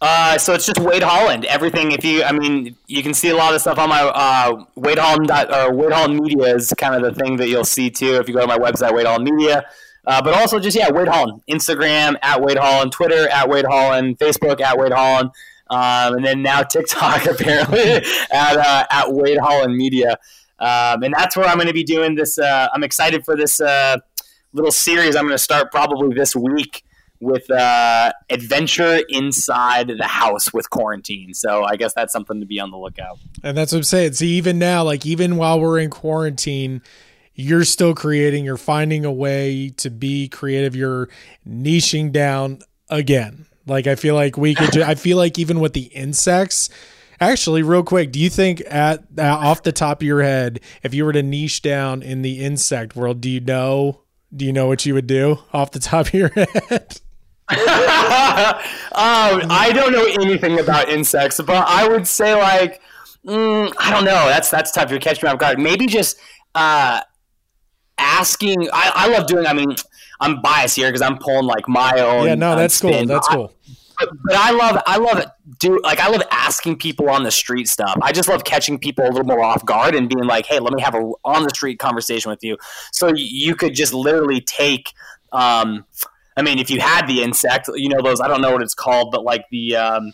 [0.05, 1.45] uh, so it's just Wade Holland.
[1.45, 1.93] Everything.
[1.93, 4.97] If you, I mean, you can see a lot of stuff on my uh, Wade
[4.97, 8.27] Holland or Wade Holland Media is kind of the thing that you'll see too if
[8.27, 9.65] you go to my website Wade Holland Media.
[10.05, 14.19] Uh, but also just yeah, Wade Holland, Instagram at Wade Holland, Twitter at Wade Holland,
[14.19, 15.29] Facebook at Wade Holland,
[15.69, 17.79] um, and then now TikTok apparently
[18.29, 20.17] at uh, at Wade Holland Media.
[20.59, 22.37] Um, and that's where I'm going to be doing this.
[22.37, 23.95] Uh, I'm excited for this uh,
[24.51, 25.15] little series.
[25.15, 26.83] I'm going to start probably this week
[27.23, 31.33] with uh, adventure inside the house with quarantine.
[31.33, 33.17] So I guess that's something to be on the lookout.
[33.43, 34.13] And that's what I'm saying.
[34.13, 36.81] See, even now, like even while we're in quarantine,
[37.35, 38.45] you're still creating.
[38.45, 40.75] You're finding a way to be creative.
[40.75, 41.09] You're
[41.47, 42.59] niching down
[42.89, 43.47] again.
[43.65, 44.77] Like I feel like we could.
[44.81, 46.69] I feel like even with the insects.
[47.19, 50.93] Actually, real quick, do you think at uh, off the top of your head, if
[50.93, 54.01] you were to niche down in the insect world, do you know?
[54.35, 56.29] Do you know what you would do off the top of your
[56.69, 56.99] head?
[58.93, 62.81] um, I don't know anything about insects, but I would say like
[63.25, 64.27] mm, I don't know.
[64.27, 64.91] That's that's tough.
[64.91, 65.59] You're catching me off guard.
[65.59, 66.17] Maybe just
[66.55, 67.01] uh,
[67.97, 68.69] asking.
[68.73, 69.45] I, I love doing.
[69.45, 69.75] I mean,
[70.19, 72.27] I'm biased here because I'm pulling like my own.
[72.27, 72.93] Yeah, no, that's spin.
[72.93, 73.05] cool.
[73.05, 73.53] That's I, cool.
[73.99, 75.27] But, but I love I love it.
[75.59, 77.97] Do like I love asking people on the street stuff.
[78.01, 80.73] I just love catching people a little more off guard and being like, "Hey, let
[80.73, 82.57] me have a on the street conversation with you."
[82.91, 84.91] So you could just literally take.
[85.31, 85.85] Um,
[86.35, 88.19] I mean, if you had the insect, you know those.
[88.21, 90.13] I don't know what it's called, but like the um,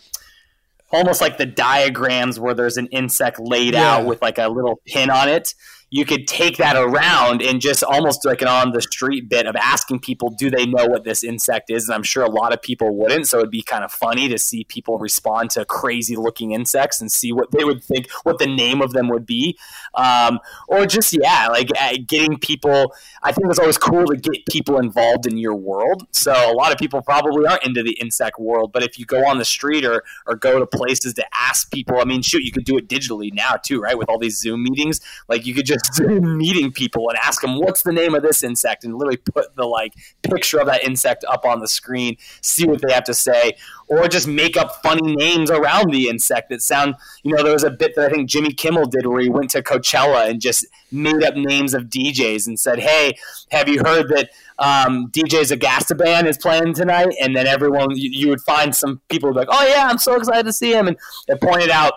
[0.92, 3.96] almost like the diagrams where there's an insect laid yeah.
[3.96, 5.54] out with like a little pin on it
[5.92, 9.56] you could take that around and just almost like an on the street bit of
[9.56, 11.88] asking people, do they know what this insect is?
[11.88, 13.26] And I'm sure a lot of people wouldn't.
[13.26, 17.10] So it'd be kind of funny to see people respond to crazy looking insects and
[17.10, 19.58] see what they would think, what the name of them would be.
[19.94, 20.38] Um,
[20.68, 24.78] or just, yeah, like uh, getting people, I think it's always cool to get people
[24.78, 26.06] involved in your world.
[26.12, 29.26] So a lot of people probably aren't into the insect world, but if you go
[29.26, 32.52] on the street or, or go to places to ask people, I mean, shoot, you
[32.52, 33.98] could do it digitally now too, right?
[33.98, 37.58] With all these Zoom meetings, like you could just Zoom meeting people and ask them
[37.58, 41.24] what's the name of this insect, and literally put the like picture of that insect
[41.28, 43.52] up on the screen, see what they have to say,
[43.88, 46.94] or just make up funny names around the insect that sound.
[47.22, 49.50] You know, there was a bit that I think Jimmy Kimmel did where he went
[49.50, 53.16] to Coachella and just made up names of DJs and said, "Hey,
[53.50, 54.30] have you heard that?"
[54.60, 59.32] um, DJ Zagastaban is playing tonight, and then everyone you, you would find some people
[59.32, 60.96] like, oh yeah, I'm so excited to see him, and
[61.28, 61.94] it pointed out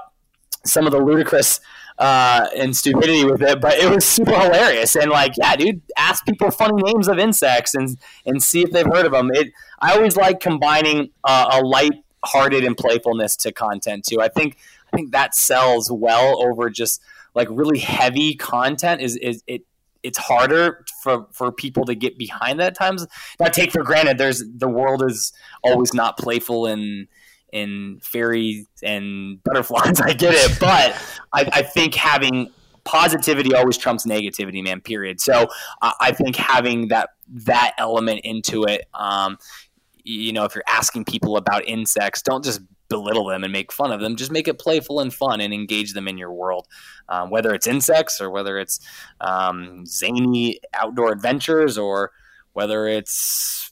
[0.65, 1.59] some of the ludicrous
[1.97, 4.95] uh, and stupidity with it, but it was super hilarious.
[4.95, 8.85] And like, yeah, dude, ask people funny names of insects and and see if they've
[8.85, 9.29] heard of them.
[9.33, 14.21] It I always like combining uh, a light-hearted and playfulness to content too.
[14.21, 14.57] I think
[14.91, 17.01] I think that sells well over just
[17.35, 19.01] like really heavy content.
[19.01, 19.63] Is is it
[20.01, 23.07] it's harder for for people to get behind that at times.
[23.39, 25.31] Not take for granted there's the world is
[25.63, 27.07] always not playful and
[27.53, 30.01] and fairies and butterflies.
[30.01, 30.99] I get it, but
[31.31, 32.51] I, I think having
[32.83, 34.81] positivity always trumps negativity, man.
[34.81, 35.21] Period.
[35.21, 35.47] So
[35.81, 39.37] uh, I think having that that element into it, um,
[40.03, 43.91] you know, if you're asking people about insects, don't just belittle them and make fun
[43.91, 44.15] of them.
[44.15, 46.67] Just make it playful and fun and engage them in your world,
[47.09, 48.79] um, whether it's insects or whether it's
[49.21, 52.11] um, zany outdoor adventures or
[52.53, 53.71] whether it's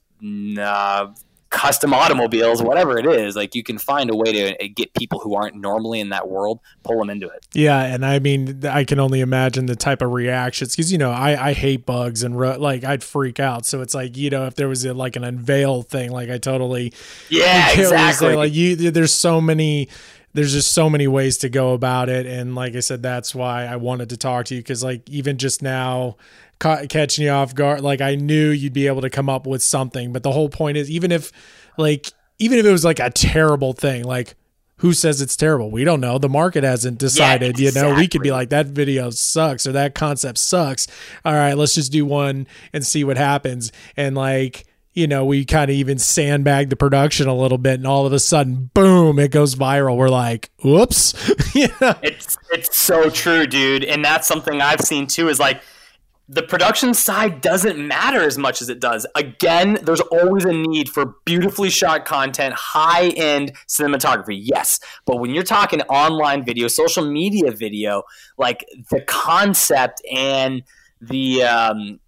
[0.57, 1.07] uh,
[1.51, 5.19] custom automobiles, whatever it is, like you can find a way to uh, get people
[5.19, 7.45] who aren't normally in that world, pull them into it.
[7.53, 11.11] Yeah, and I mean, I can only imagine the type of reactions because you know
[11.11, 13.65] I I hate bugs and like I'd freak out.
[13.65, 16.39] So it's like you know if there was a, like an unveil thing, like I
[16.39, 16.93] totally
[17.29, 18.75] yeah exactly like you.
[18.75, 19.89] There's so many
[20.33, 23.65] there's just so many ways to go about it and like i said that's why
[23.65, 26.15] i wanted to talk to you because like even just now
[26.61, 27.81] ca- catching you off guard.
[27.81, 30.77] Like I knew you'd be able to come up with something, but the whole point
[30.77, 31.31] is even if
[31.77, 34.35] like even if it was like a terrible thing, like
[34.77, 35.69] who says it's terrible?
[35.69, 36.17] We don't know.
[36.17, 37.59] The market hasn't decided.
[37.59, 37.89] Yeah, exactly.
[37.89, 40.87] You know, we could be like that video sucks or that concept sucks.
[41.23, 43.71] All right, let's just do one and see what happens.
[43.95, 47.87] And like you know, we kind of even sandbag the production a little bit, and
[47.87, 49.95] all of a sudden, boom, it goes viral.
[49.95, 51.13] We're like, whoops.
[51.55, 51.97] yeah.
[52.01, 53.83] It's it's so true, dude.
[53.83, 55.29] And that's something I've seen too.
[55.29, 55.61] Is like
[56.27, 59.05] the production side doesn't matter as much as it does.
[59.15, 64.79] Again, there's always a need for beautifully shot content, high end cinematography, yes.
[65.05, 68.03] But when you're talking online video, social media video,
[68.37, 70.63] like the concept and
[71.01, 71.99] the um,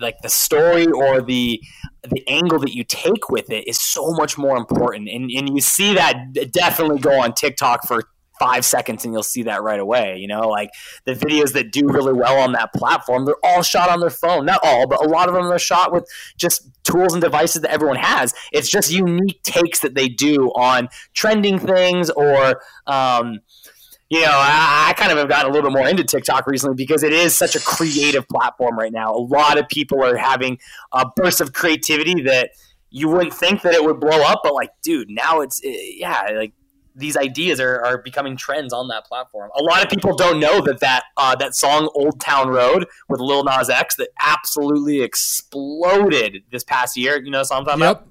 [0.00, 1.60] like the story or the
[2.08, 5.60] the angle that you take with it is so much more important and, and you
[5.60, 6.16] see that
[6.52, 8.02] definitely go on tiktok for
[8.38, 10.16] five seconds and you'll see that right away.
[10.18, 10.70] You know, like
[11.04, 14.46] the videos that do really well on that platform, they're all shot on their phone.
[14.46, 17.70] Not all, but a lot of them are shot with just tools and devices that
[17.70, 18.34] everyone has.
[18.52, 23.40] It's just unique takes that they do on trending things or, um,
[24.08, 27.02] you know, I, I, kind of have gotten a little more into TikTok recently because
[27.02, 29.12] it is such a creative platform right now.
[29.12, 30.58] A lot of people are having
[30.92, 32.50] a burst of creativity that
[32.90, 36.52] you wouldn't think that it would blow up, but like, dude, now it's, yeah, like
[36.96, 39.50] these ideas are, are becoming trends on that platform.
[39.56, 43.20] A lot of people don't know that that uh, that song "Old Town Road" with
[43.20, 47.22] Lil Nas X that absolutely exploded this past year.
[47.22, 48.00] You know, what I'm talking yep.
[48.00, 48.08] about.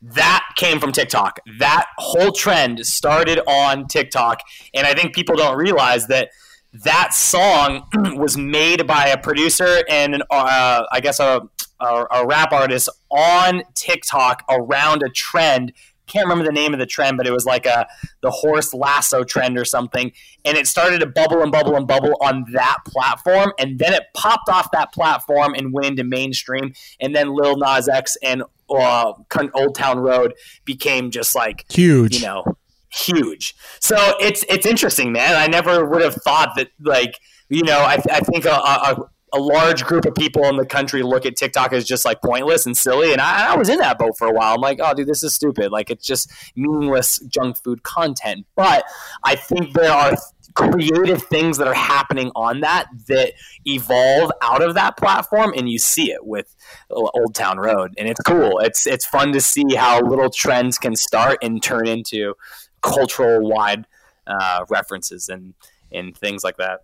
[0.00, 1.40] That came from TikTok.
[1.58, 4.40] That whole trend started on TikTok,
[4.72, 6.30] and I think people don't realize that
[6.72, 11.42] that song was made by a producer and an, uh, I guess a,
[11.80, 15.72] a, a rap artist on TikTok around a trend.
[16.06, 17.86] Can't remember the name of the trend, but it was like a
[18.22, 20.12] the horse lasso trend or something,
[20.44, 24.04] and it started to bubble and bubble and bubble on that platform, and then it
[24.14, 29.12] popped off that platform and went into mainstream, and then Lil Nas X and uh,
[29.54, 30.34] Old Town Road
[30.64, 32.44] became just like huge, you know,
[32.92, 33.54] huge.
[33.80, 35.34] So it's it's interesting, man.
[35.34, 37.18] I never would have thought that like
[37.48, 41.02] you know I, I think a, a a large group of people in the country
[41.02, 43.12] look at TikTok as just like pointless and silly.
[43.12, 44.54] And I, I, was in that boat for a while.
[44.54, 45.70] I'm like, oh, dude, this is stupid.
[45.70, 48.46] Like, it's just meaningless junk food content.
[48.56, 48.84] But
[49.24, 50.16] I think there are
[50.58, 53.32] creative things that are happening on that that
[53.64, 56.56] evolve out of that platform and you see it with
[56.90, 60.96] old town road and it's cool it's it's fun to see how little trends can
[60.96, 62.34] start and turn into
[62.82, 63.86] cultural wide
[64.26, 65.54] uh, references and
[65.92, 66.80] and things like that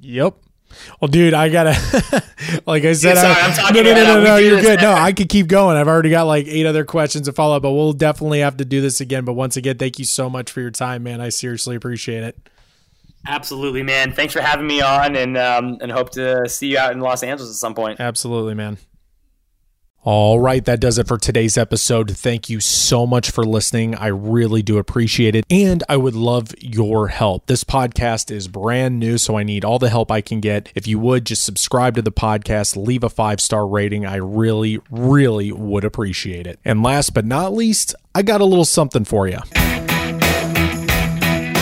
[0.00, 0.36] yep
[1.00, 1.70] well, dude, I gotta,
[2.66, 4.80] like I said, sorry, I, am talking no, no, no, no, no, you're good.
[4.80, 5.76] No, I could keep going.
[5.76, 8.64] I've already got like eight other questions to follow up, but we'll definitely have to
[8.64, 9.24] do this again.
[9.24, 11.20] But once again, thank you so much for your time, man.
[11.20, 12.48] I seriously appreciate it.
[13.26, 14.12] Absolutely, man.
[14.12, 17.22] Thanks for having me on, and um, and hope to see you out in Los
[17.22, 18.00] Angeles at some point.
[18.00, 18.78] Absolutely, man.
[20.06, 22.14] All right, that does it for today's episode.
[22.14, 23.94] Thank you so much for listening.
[23.94, 25.46] I really do appreciate it.
[25.48, 27.46] And I would love your help.
[27.46, 30.70] This podcast is brand new, so I need all the help I can get.
[30.74, 34.04] If you would just subscribe to the podcast, leave a five star rating.
[34.04, 36.60] I really, really would appreciate it.
[36.66, 39.38] And last but not least, I got a little something for you.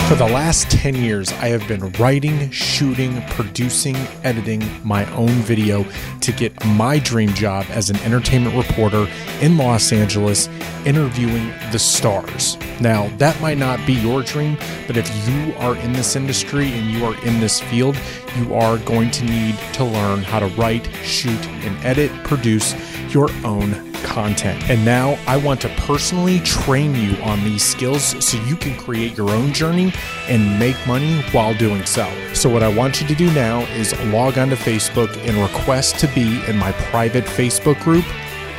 [0.07, 5.85] For the last 10 years, I have been writing, shooting, producing, editing my own video
[6.19, 9.07] to get my dream job as an entertainment reporter
[9.41, 10.49] in Los Angeles,
[10.85, 12.57] interviewing the stars.
[12.79, 16.91] Now, that might not be your dream, but if you are in this industry and
[16.91, 17.97] you are in this field,
[18.37, 22.73] you are going to need to learn how to write, shoot, and edit, produce
[23.13, 24.69] your own content.
[24.69, 29.17] And now I want to personally train you on these skills so you can create
[29.17, 29.93] your own journey
[30.27, 32.11] and make money while doing so.
[32.33, 36.07] So, what I want you to do now is log onto Facebook and request to
[36.09, 38.05] be in my private Facebook group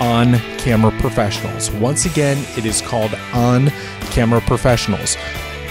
[0.01, 1.70] on camera professionals.
[1.70, 3.68] Once again, it is called On
[4.10, 5.16] Camera Professionals.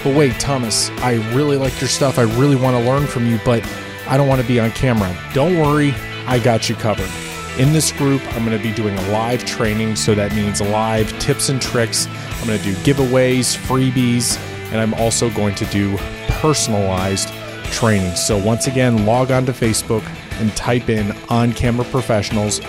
[0.04, 2.20] But wait, Thomas, I really like your stuff.
[2.20, 3.64] I really want to learn from you, but
[4.08, 5.16] I don't want to be on camera.
[5.34, 5.94] Don't worry,
[6.26, 7.10] I got you covered.
[7.60, 11.08] In this group, I'm going to be doing a live training, so that means live
[11.20, 12.08] tips and tricks.
[12.08, 14.40] I'm going to do giveaways, freebies,
[14.72, 15.96] and I'm also going to do
[16.30, 17.32] personalized
[17.66, 18.16] training.
[18.16, 20.04] So, once again, log on to Facebook
[20.40, 22.60] and type in on camera professionals,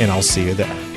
[0.00, 0.87] and I'll see you there.